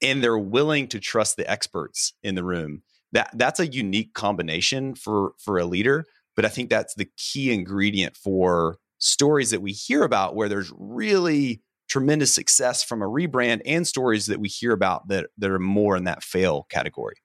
[0.00, 4.94] and they're willing to trust the experts in the room that that's a unique combination
[4.94, 9.72] for for a leader but i think that's the key ingredient for stories that we
[9.72, 11.60] hear about where there's really
[11.92, 15.94] tremendous success from a rebrand and stories that we hear about that, that are more
[15.94, 17.16] in that fail category.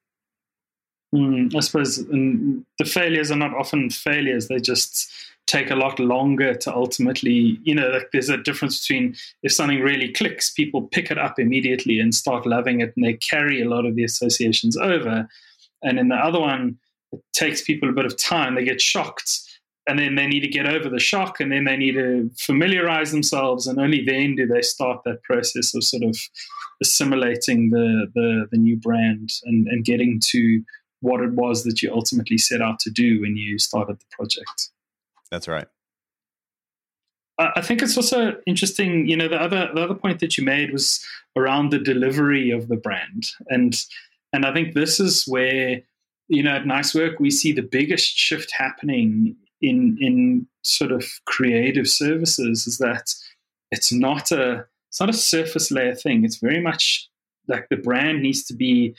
[1.14, 4.48] Mm, I suppose the failures are not often failures.
[4.48, 5.10] They just
[5.48, 9.80] take a lot longer to ultimately, you know, like there's a difference between if something
[9.80, 13.68] really clicks, people pick it up immediately and start loving it and they carry a
[13.68, 15.26] lot of the associations over.
[15.82, 16.78] And in the other one,
[17.12, 18.54] it takes people a bit of time.
[18.54, 19.40] They get shocked
[19.88, 23.10] and then they need to get over the shock and then they need to familiarize
[23.10, 26.14] themselves and only then do they start that process of sort of
[26.82, 30.62] assimilating the the, the new brand and, and getting to
[31.00, 34.70] what it was that you ultimately set out to do when you started the project
[35.30, 35.68] that's right
[37.38, 40.72] I think it's also interesting, you know, the other the other point that you made
[40.72, 41.04] was
[41.36, 43.28] around the delivery of the brand.
[43.48, 43.76] And
[44.32, 45.80] and I think this is where,
[46.26, 51.86] you know, at Nicework we see the biggest shift happening in in sort of creative
[51.86, 53.14] services is that
[53.70, 56.24] it's not a it's not a surface layer thing.
[56.24, 57.08] It's very much
[57.46, 58.96] like the brand needs to be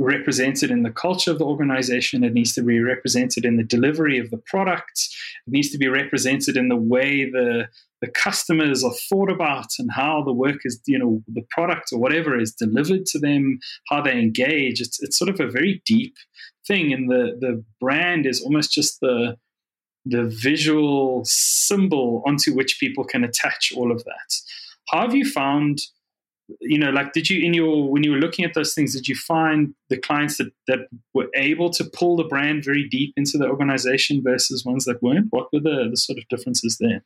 [0.00, 2.24] represented in the culture of the organization.
[2.24, 5.14] It needs to be represented in the delivery of the products.
[5.46, 7.68] It needs to be represented in the way the
[8.00, 11.98] the customers are thought about and how the work is, you know, the product or
[11.98, 13.58] whatever is delivered to them,
[13.90, 14.80] how they engage.
[14.80, 16.14] It's it's sort of a very deep
[16.66, 19.36] thing, and the the brand is almost just the
[20.06, 24.30] the visual symbol onto which people can attach all of that.
[24.88, 25.82] How have you found,
[26.60, 29.08] you know, like did you in your when you were looking at those things, did
[29.08, 30.80] you find the clients that that
[31.14, 35.26] were able to pull the brand very deep into the organization versus ones that weren't?
[35.30, 37.04] What were the, the sort of differences there?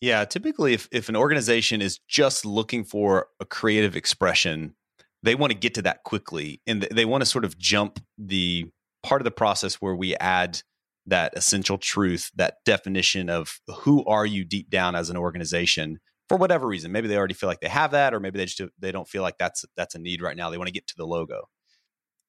[0.00, 4.74] Yeah, typically if, if an organization is just looking for a creative expression,
[5.22, 8.66] they want to get to that quickly and they want to sort of jump the
[9.02, 10.62] part of the process where we add
[11.06, 15.98] that essential truth, that definition of who are you deep down as an organization
[16.30, 16.92] for whatever reason.
[16.92, 19.22] Maybe they already feel like they have that, or maybe they just they don't feel
[19.22, 20.48] like that's that's a need right now.
[20.48, 21.48] They want to get to the logo.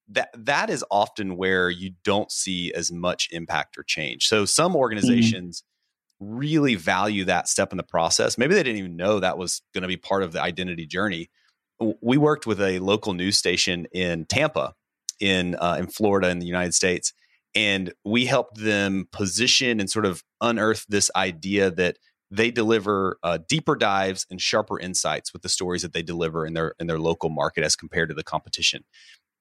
[0.07, 4.25] That that is often where you don't see as much impact or change.
[4.25, 4.77] So some mm-hmm.
[4.77, 5.61] organizations
[6.19, 6.35] mm-hmm.
[6.35, 8.39] really value that step in the process.
[8.39, 11.29] Maybe they didn't even know that was going to be part of the identity journey.
[12.01, 14.73] We worked with a local news station in Tampa,
[15.19, 17.13] in uh, in Florida, in the United States,
[17.53, 21.97] and we helped them position and sort of unearth this idea that
[22.31, 26.53] they deliver uh, deeper dives and sharper insights with the stories that they deliver in
[26.53, 28.83] their in their local market as compared to the competition.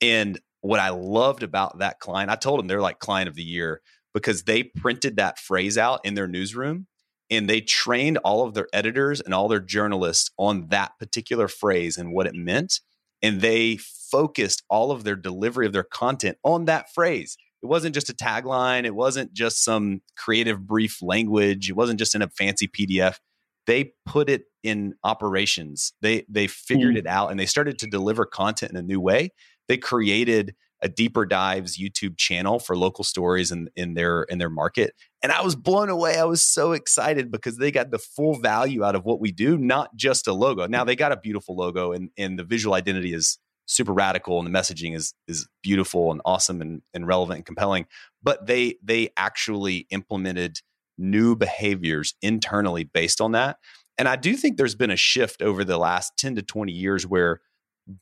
[0.00, 3.42] And what I loved about that client, I told them they're like client of the
[3.42, 3.80] year
[4.12, 6.86] because they printed that phrase out in their newsroom
[7.30, 11.96] and they trained all of their editors and all their journalists on that particular phrase
[11.96, 12.80] and what it meant
[13.22, 17.94] and they focused all of their delivery of their content on that phrase it wasn't
[17.94, 22.28] just a tagline it wasn't just some creative brief language it wasn't just in a
[22.28, 23.18] fancy pdf
[23.66, 25.92] they put it in operations.
[26.02, 26.98] They they figured mm.
[26.98, 29.30] it out and they started to deliver content in a new way.
[29.68, 34.48] They created a deeper dives youtube channel for local stories in, in their in their
[34.48, 34.94] market.
[35.22, 36.18] And i was blown away.
[36.18, 39.58] I was so excited because they got the full value out of what we do
[39.58, 40.66] not just a logo.
[40.66, 43.38] Now they got a beautiful logo and and the visual identity is
[43.70, 47.86] super radical and the messaging is is beautiful and awesome and, and relevant and compelling
[48.22, 50.58] but they they actually implemented
[50.98, 53.56] new behaviors internally based on that.
[53.98, 57.06] And i do think there's been a shift over the last 10 to 20 years
[57.06, 57.40] where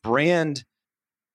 [0.02, 0.64] brand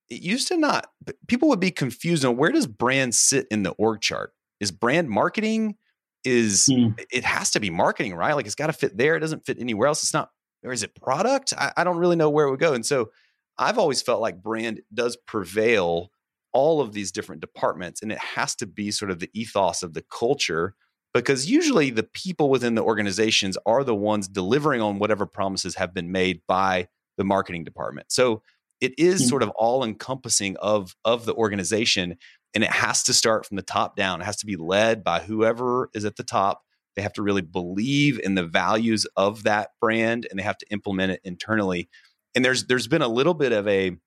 [0.09, 0.87] it used to not
[1.27, 4.33] people would be confused on where does brand sit in the org chart?
[4.59, 5.75] Is brand marketing
[6.23, 6.97] is mm.
[7.11, 8.33] it has to be marketing right?
[8.33, 9.15] Like it's got to fit there.
[9.15, 10.03] It doesn't fit anywhere else.
[10.03, 10.29] It's not
[10.63, 11.53] or is it product?
[11.57, 12.73] I, I don't really know where it would go.
[12.73, 13.09] And so
[13.57, 16.11] i've always felt like brand does prevail
[16.53, 19.93] all of these different departments and it has to be sort of the ethos of
[19.93, 20.75] the culture
[21.13, 25.93] because usually the people within the organizations are the ones delivering on whatever promises have
[25.93, 26.87] been made by
[27.17, 28.11] the marketing department.
[28.11, 28.41] So
[28.81, 29.29] it is mm-hmm.
[29.29, 32.17] sort of all encompassing of of the organization
[32.55, 34.21] and it has to start from the top down.
[34.21, 36.61] It has to be led by whoever is at the top.
[36.95, 40.65] They have to really believe in the values of that brand and they have to
[40.71, 41.89] implement it internally
[42.35, 43.97] and there's there's been a little bit of a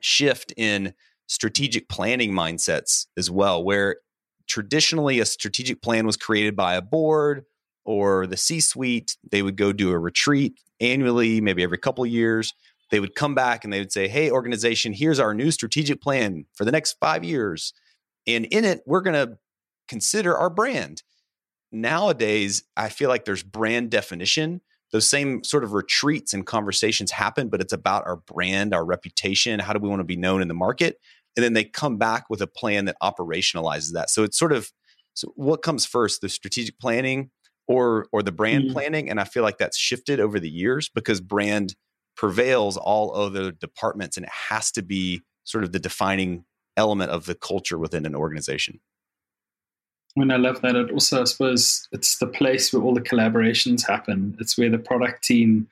[0.00, 0.94] shift in
[1.26, 3.96] strategic planning mindsets as well where
[4.46, 7.44] traditionally a strategic plan was created by a board
[7.84, 12.52] or the C suite they would go do a retreat annually maybe every couple years
[12.90, 16.46] they would come back and they would say, Hey, organization, here's our new strategic plan
[16.54, 17.72] for the next five years.
[18.26, 19.36] And in it, we're going to
[19.88, 21.02] consider our brand.
[21.72, 24.60] Nowadays, I feel like there's brand definition.
[24.94, 29.58] Those same sort of retreats and conversations happen, but it's about our brand, our reputation.
[29.58, 31.00] How do we want to be known in the market?
[31.34, 34.08] And then they come back with a plan that operationalizes that.
[34.08, 34.70] So it's sort of
[35.14, 37.32] so what comes first, the strategic planning
[37.66, 38.72] or or the brand mm-hmm.
[38.72, 39.10] planning?
[39.10, 41.74] And I feel like that's shifted over the years because brand
[42.16, 46.44] prevails all other departments and it has to be sort of the defining
[46.76, 48.78] element of the culture within an organization.
[50.14, 53.86] When I love that, it also, I suppose, it's the place where all the collaborations
[53.86, 54.36] happen.
[54.38, 55.68] It's where the product team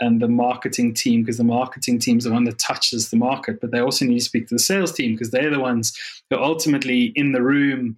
[0.00, 3.60] and the marketing team, because the marketing team is the one that touches the market,
[3.60, 5.96] but they also need to speak to the sales team because they're the ones
[6.28, 7.96] who are ultimately in the room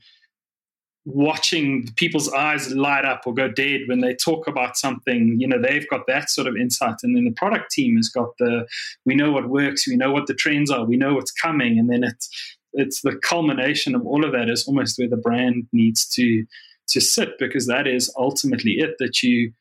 [1.09, 5.61] watching people's eyes light up or go dead when they talk about something you know
[5.61, 8.67] they've got that sort of insight and then the product team has got the
[9.07, 11.89] we know what works we know what the trends are we know what's coming and
[11.89, 12.29] then it's
[12.73, 16.45] it's the culmination of all of that is almost where the brand needs to
[16.89, 19.53] to sit because that is ultimately it that you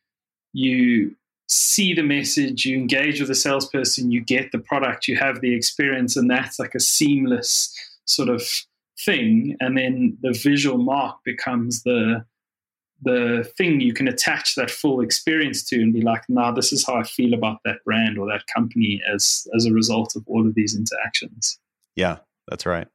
[0.53, 1.15] you
[1.49, 5.55] see the message you engage with the salesperson you get the product you have the
[5.55, 7.73] experience and that's like a seamless
[8.05, 8.43] sort of
[9.05, 12.25] thing, and then the visual mark becomes the
[13.03, 16.83] the thing you can attach that full experience to and be like, nah, this is
[16.83, 20.47] how I feel about that brand or that company as as a result of all
[20.47, 21.59] of these interactions.
[21.95, 22.87] Yeah, that's right.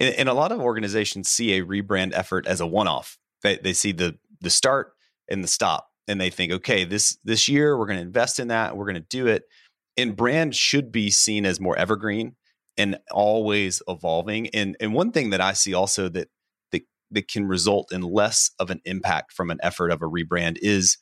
[0.00, 3.18] And, and a lot of organizations see a rebrand effort as a one-off.
[3.42, 4.92] They they see the the start
[5.28, 8.48] and the stop, and they think, okay, this this year we're going to invest in
[8.48, 9.44] that, we're going to do it.
[9.96, 12.36] And brand should be seen as more evergreen
[12.76, 14.48] and always evolving.
[14.50, 16.28] And and one thing that I see also that
[16.70, 20.58] that that can result in less of an impact from an effort of a rebrand
[20.62, 20.98] is,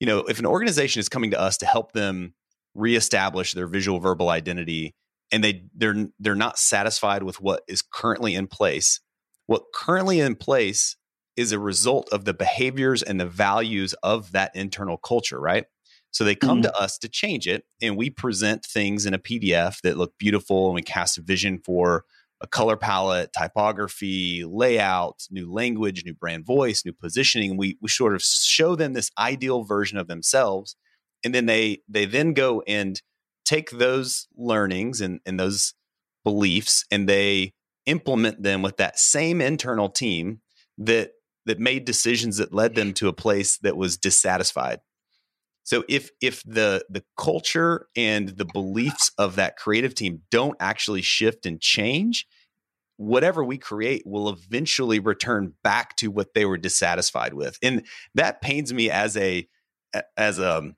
[0.00, 2.34] you know, if an organization is coming to us to help them
[2.74, 4.94] reestablish their visual verbal identity
[5.32, 9.00] and they they're they're not satisfied with what is currently in place,
[9.46, 10.96] what currently in place
[11.36, 15.66] is a result of the behaviors and the values of that internal culture, right?
[16.10, 16.72] So they come mm-hmm.
[16.72, 20.66] to us to change it, and we present things in a PDF that look beautiful,
[20.66, 22.04] and we cast a vision for
[22.40, 27.56] a color palette, typography, layout, new language, new brand voice, new positioning.
[27.56, 30.76] We we sort of show them this ideal version of themselves,
[31.24, 33.00] and then they they then go and
[33.46, 35.74] take those learnings and, and those
[36.24, 37.52] beliefs and they
[37.86, 40.40] implement them with that same internal team
[40.76, 41.12] that
[41.46, 44.80] that made decisions that led them to a place that was dissatisfied
[45.66, 51.02] so if if the the culture and the beliefs of that creative team don't actually
[51.02, 52.24] shift and change,
[52.98, 57.58] whatever we create will eventually return back to what they were dissatisfied with.
[57.64, 57.84] And
[58.14, 59.48] that pains me as a
[60.16, 60.70] as a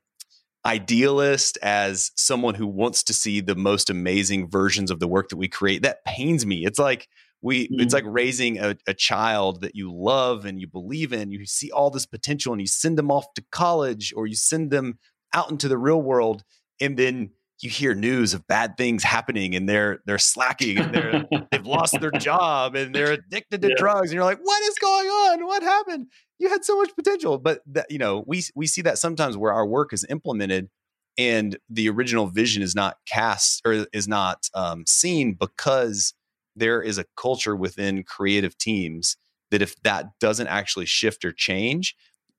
[0.65, 5.37] idealist as someone who wants to see the most amazing versions of the work that
[5.37, 7.07] we create that pains me it's like
[7.41, 7.79] we mm-hmm.
[7.79, 11.71] it's like raising a, a, child that you love and you believe in you see
[11.71, 14.99] all this potential and you send them off to college or you send them
[15.33, 16.43] out into the real world
[16.81, 17.31] and then
[17.63, 21.99] you hear news of bad things happening and they're they're slacking and they're they've lost
[21.99, 23.75] their job and they're addicted to yeah.
[23.77, 26.07] drugs and you're like what is going on what happened
[26.37, 29.53] you had so much potential but that you know we we see that sometimes where
[29.53, 30.69] our work is implemented
[31.17, 36.13] and the original vision is not cast or is not um, seen because
[36.55, 39.17] there is a culture within creative teams
[39.51, 41.95] that if that doesn't actually shift or change,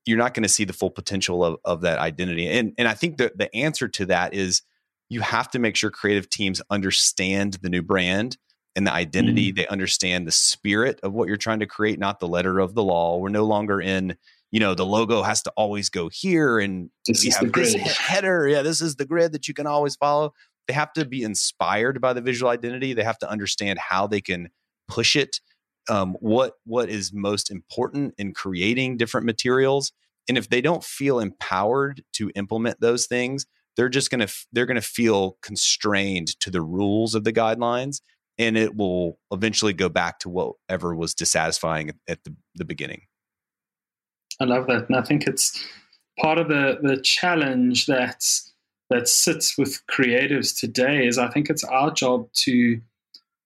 [0.07, 2.49] you're not going to see the full potential of, of that identity.
[2.49, 4.63] And, and I think that the answer to that is
[5.11, 8.39] you have to make sure creative teams understand the new brand
[8.75, 9.53] and the identity.
[9.53, 9.57] Mm.
[9.57, 12.83] They understand the spirit of what you're trying to create, not the letter of the
[12.83, 13.19] law.
[13.19, 14.17] We're no longer in,
[14.51, 18.49] you know, the logo has to always go here and this we have this header.
[18.49, 20.33] Yeah, this is the grid that you can always follow
[20.71, 22.93] they have to be inspired by the visual identity.
[22.93, 24.51] They have to understand how they can
[24.87, 25.41] push it,
[25.89, 29.91] um, what what is most important in creating different materials.
[30.29, 33.47] And if they don't feel empowered to implement those things,
[33.77, 38.01] they're just going to they're going to feel constrained to the rules of the guidelines
[38.39, 43.03] and it will eventually go back to whatever was dissatisfying at the, the beginning.
[44.41, 45.63] I love that and i think it's
[46.19, 48.25] part of the the challenge that
[48.89, 52.81] that sits with creatives today is i think it's our job to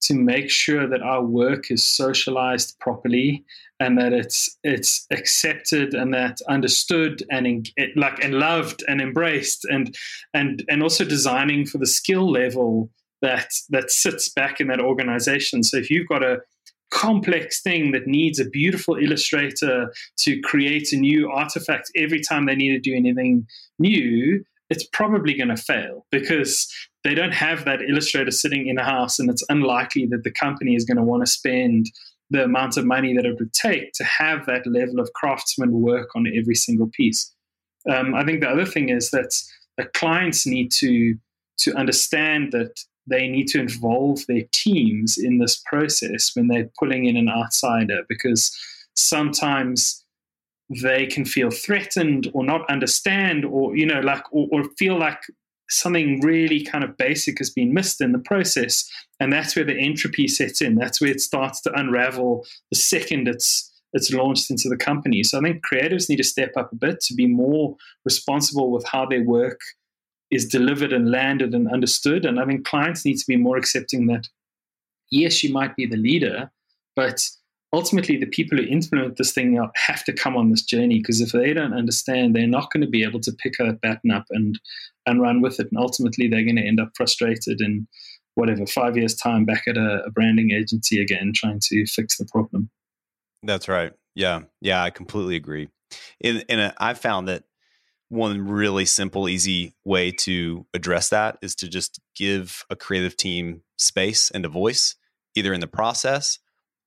[0.05, 3.45] to make sure that our work is socialized properly
[3.81, 9.95] and that it's it's accepted and that understood and like and loved and embraced and
[10.33, 12.91] and and also designing for the skill level
[13.23, 15.63] that that sits back in that organization.
[15.63, 16.39] So if you've got a
[16.91, 22.55] complex thing that needs a beautiful illustrator to create a new artifact every time they
[22.55, 23.47] need to do anything
[23.79, 26.73] new it's probably going to fail because
[27.05, 30.75] they don't have that illustrator sitting in a house, and it's unlikely that the company
[30.75, 31.87] is going to want to spend
[32.31, 36.09] the amount of money that it would take to have that level of craftsman work
[36.17, 37.33] on every single piece.
[37.91, 39.35] Um, I think the other thing is that
[39.77, 41.17] the clients need to
[41.59, 47.05] to understand that they need to involve their teams in this process when they're pulling
[47.05, 48.57] in an outsider because
[48.95, 50.04] sometimes
[50.71, 55.21] they can feel threatened or not understand or you know like or, or feel like
[55.69, 58.89] something really kind of basic has been missed in the process.
[59.19, 60.75] And that's where the entropy sets in.
[60.75, 65.23] That's where it starts to unravel the second it's it's launched into the company.
[65.23, 68.85] So i think creatives need to step up a bit to be more responsible with
[68.87, 69.61] how their work
[70.31, 72.25] is delivered and landed and understood.
[72.25, 74.29] And i think clients need to be more accepting that
[75.11, 76.51] yes you might be the leader
[76.97, 77.21] but
[77.75, 81.33] ultimately the people who implement this thing have to come on this journey because if
[81.33, 84.59] they don't understand they're not going to be able to pick a baton up and
[85.07, 85.69] and run with it.
[85.71, 87.87] And ultimately they're going to end up frustrated in
[88.37, 92.27] whatever five years time back at a, a branding agency again trying to fix the
[92.31, 92.71] problem.
[93.43, 93.93] That's right.
[94.15, 94.43] Yeah.
[94.61, 95.69] Yeah i completely agree.
[96.23, 97.45] And, and uh, i found that
[98.09, 103.63] one really simple easy way to address that is to just give a creative team
[103.77, 104.95] space and a voice
[105.35, 106.39] either in the process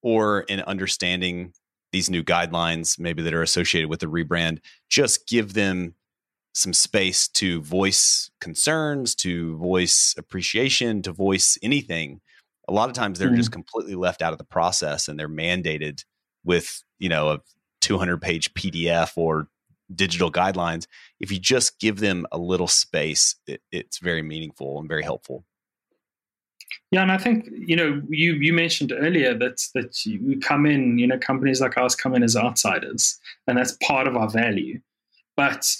[0.02, 1.52] or in understanding
[1.92, 5.94] these new guidelines, maybe that are associated with the rebrand, just give them
[6.52, 12.20] some space to voice concerns, to voice appreciation, to voice anything.
[12.68, 13.36] A lot of times they're mm-hmm.
[13.36, 16.04] just completely left out of the process and they're mandated
[16.44, 17.40] with, you know, a
[17.80, 19.48] 200 page PDF or
[19.94, 20.86] digital guidelines.
[21.20, 25.44] If you just give them a little space, it, it's very meaningful and very helpful.
[26.90, 30.98] Yeah, and I think you know you you mentioned earlier that that we come in,
[30.98, 34.80] you know, companies like ours come in as outsiders, and that's part of our value.
[35.36, 35.74] But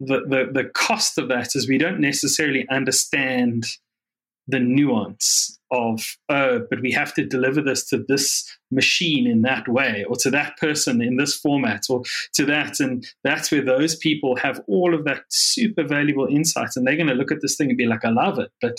[0.00, 3.66] the the, the cost of that is we don't necessarily understand
[4.48, 9.68] the nuance of oh, but we have to deliver this to this machine in that
[9.68, 12.02] way, or to that person in this format, or
[12.34, 16.86] to that, and that's where those people have all of that super valuable insights, and
[16.86, 18.76] they're going to look at this thing and be like, I love it, but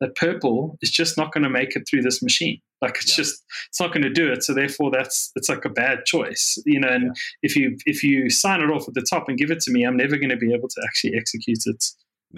[0.00, 2.60] that purple is just not going to make it through this machine.
[2.82, 3.24] Like it's yeah.
[3.24, 4.42] just it's not going to do it.
[4.42, 6.88] So therefore, that's it's like a bad choice, you know.
[6.88, 7.12] And yeah.
[7.42, 9.84] if you if you sign it off at the top and give it to me,
[9.84, 11.84] I'm never going to be able to actually execute it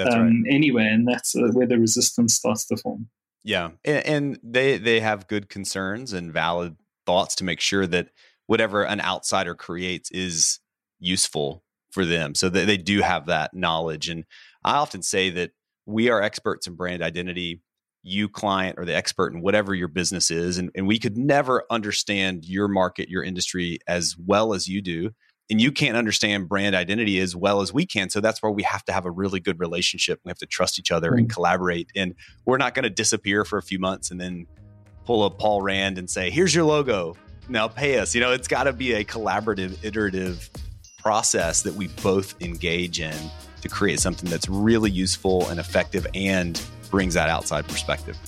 [0.00, 0.54] um, right.
[0.54, 0.86] anyway.
[0.86, 3.08] And that's uh, where the resistance starts to form.
[3.42, 6.76] Yeah, and, and they they have good concerns and valid
[7.06, 8.10] thoughts to make sure that
[8.46, 10.60] whatever an outsider creates is
[10.98, 12.34] useful for them.
[12.34, 14.08] So they, they do have that knowledge.
[14.08, 14.24] And
[14.64, 15.52] I often say that
[15.86, 17.60] we are experts in brand identity
[18.02, 21.64] you client or the expert in whatever your business is and, and we could never
[21.70, 25.10] understand your market your industry as well as you do
[25.50, 28.62] and you can't understand brand identity as well as we can so that's where we
[28.62, 31.32] have to have a really good relationship we have to trust each other and mm.
[31.32, 32.14] collaborate and
[32.44, 34.46] we're not going to disappear for a few months and then
[35.04, 37.16] pull up paul rand and say here's your logo
[37.48, 40.48] now pay us you know it's got to be a collaborative iterative
[40.98, 43.16] process that we both engage in
[43.62, 48.18] to create something that's really useful and effective and brings that outside perspective.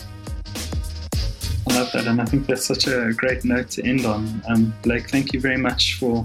[1.69, 4.43] I love that, and I think that's such a great note to end on.
[4.49, 6.25] Um, Blake, thank you very much for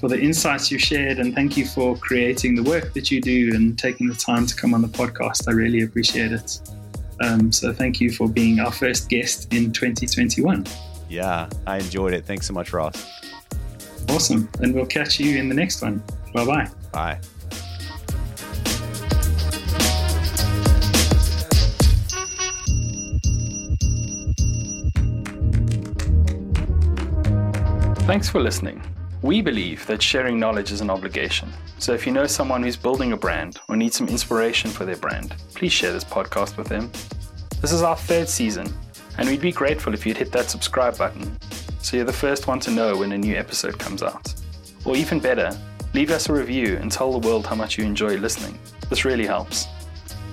[0.00, 3.54] for the insights you shared, and thank you for creating the work that you do
[3.54, 5.48] and taking the time to come on the podcast.
[5.48, 6.60] I really appreciate it.
[7.20, 10.66] Um, so, thank you for being our first guest in 2021.
[11.08, 12.24] Yeah, I enjoyed it.
[12.24, 13.06] Thanks so much, Ross.
[14.08, 16.02] Awesome, and we'll catch you in the next one.
[16.34, 16.68] Bye-bye.
[16.92, 17.20] Bye.
[28.14, 28.80] Thanks for listening.
[29.22, 31.52] We believe that sharing knowledge is an obligation.
[31.80, 34.96] So if you know someone who's building a brand or needs some inspiration for their
[34.96, 36.92] brand, please share this podcast with them.
[37.60, 38.72] This is our third season,
[39.18, 41.36] and we'd be grateful if you'd hit that subscribe button
[41.80, 44.32] so you're the first one to know when a new episode comes out.
[44.84, 45.50] Or even better,
[45.92, 48.56] leave us a review and tell the world how much you enjoy listening.
[48.90, 49.66] This really helps.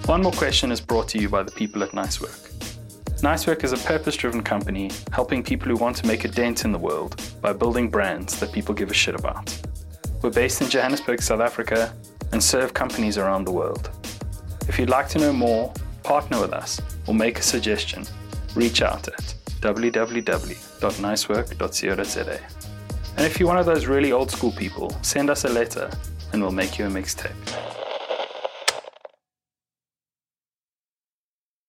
[0.06, 2.51] One More Question is brought to you by the people at Nicework.
[3.22, 6.72] Nicework is a purpose driven company helping people who want to make a dent in
[6.72, 9.56] the world by building brands that people give a shit about.
[10.24, 11.94] We're based in Johannesburg, South Africa,
[12.32, 13.92] and serve companies around the world.
[14.68, 18.08] If you'd like to know more, partner with us, or make a suggestion,
[18.56, 22.40] reach out at www.nicework.co.za.
[23.18, 25.92] And if you're one of those really old school people, send us a letter
[26.34, 27.81] and we'll make you a mixtape.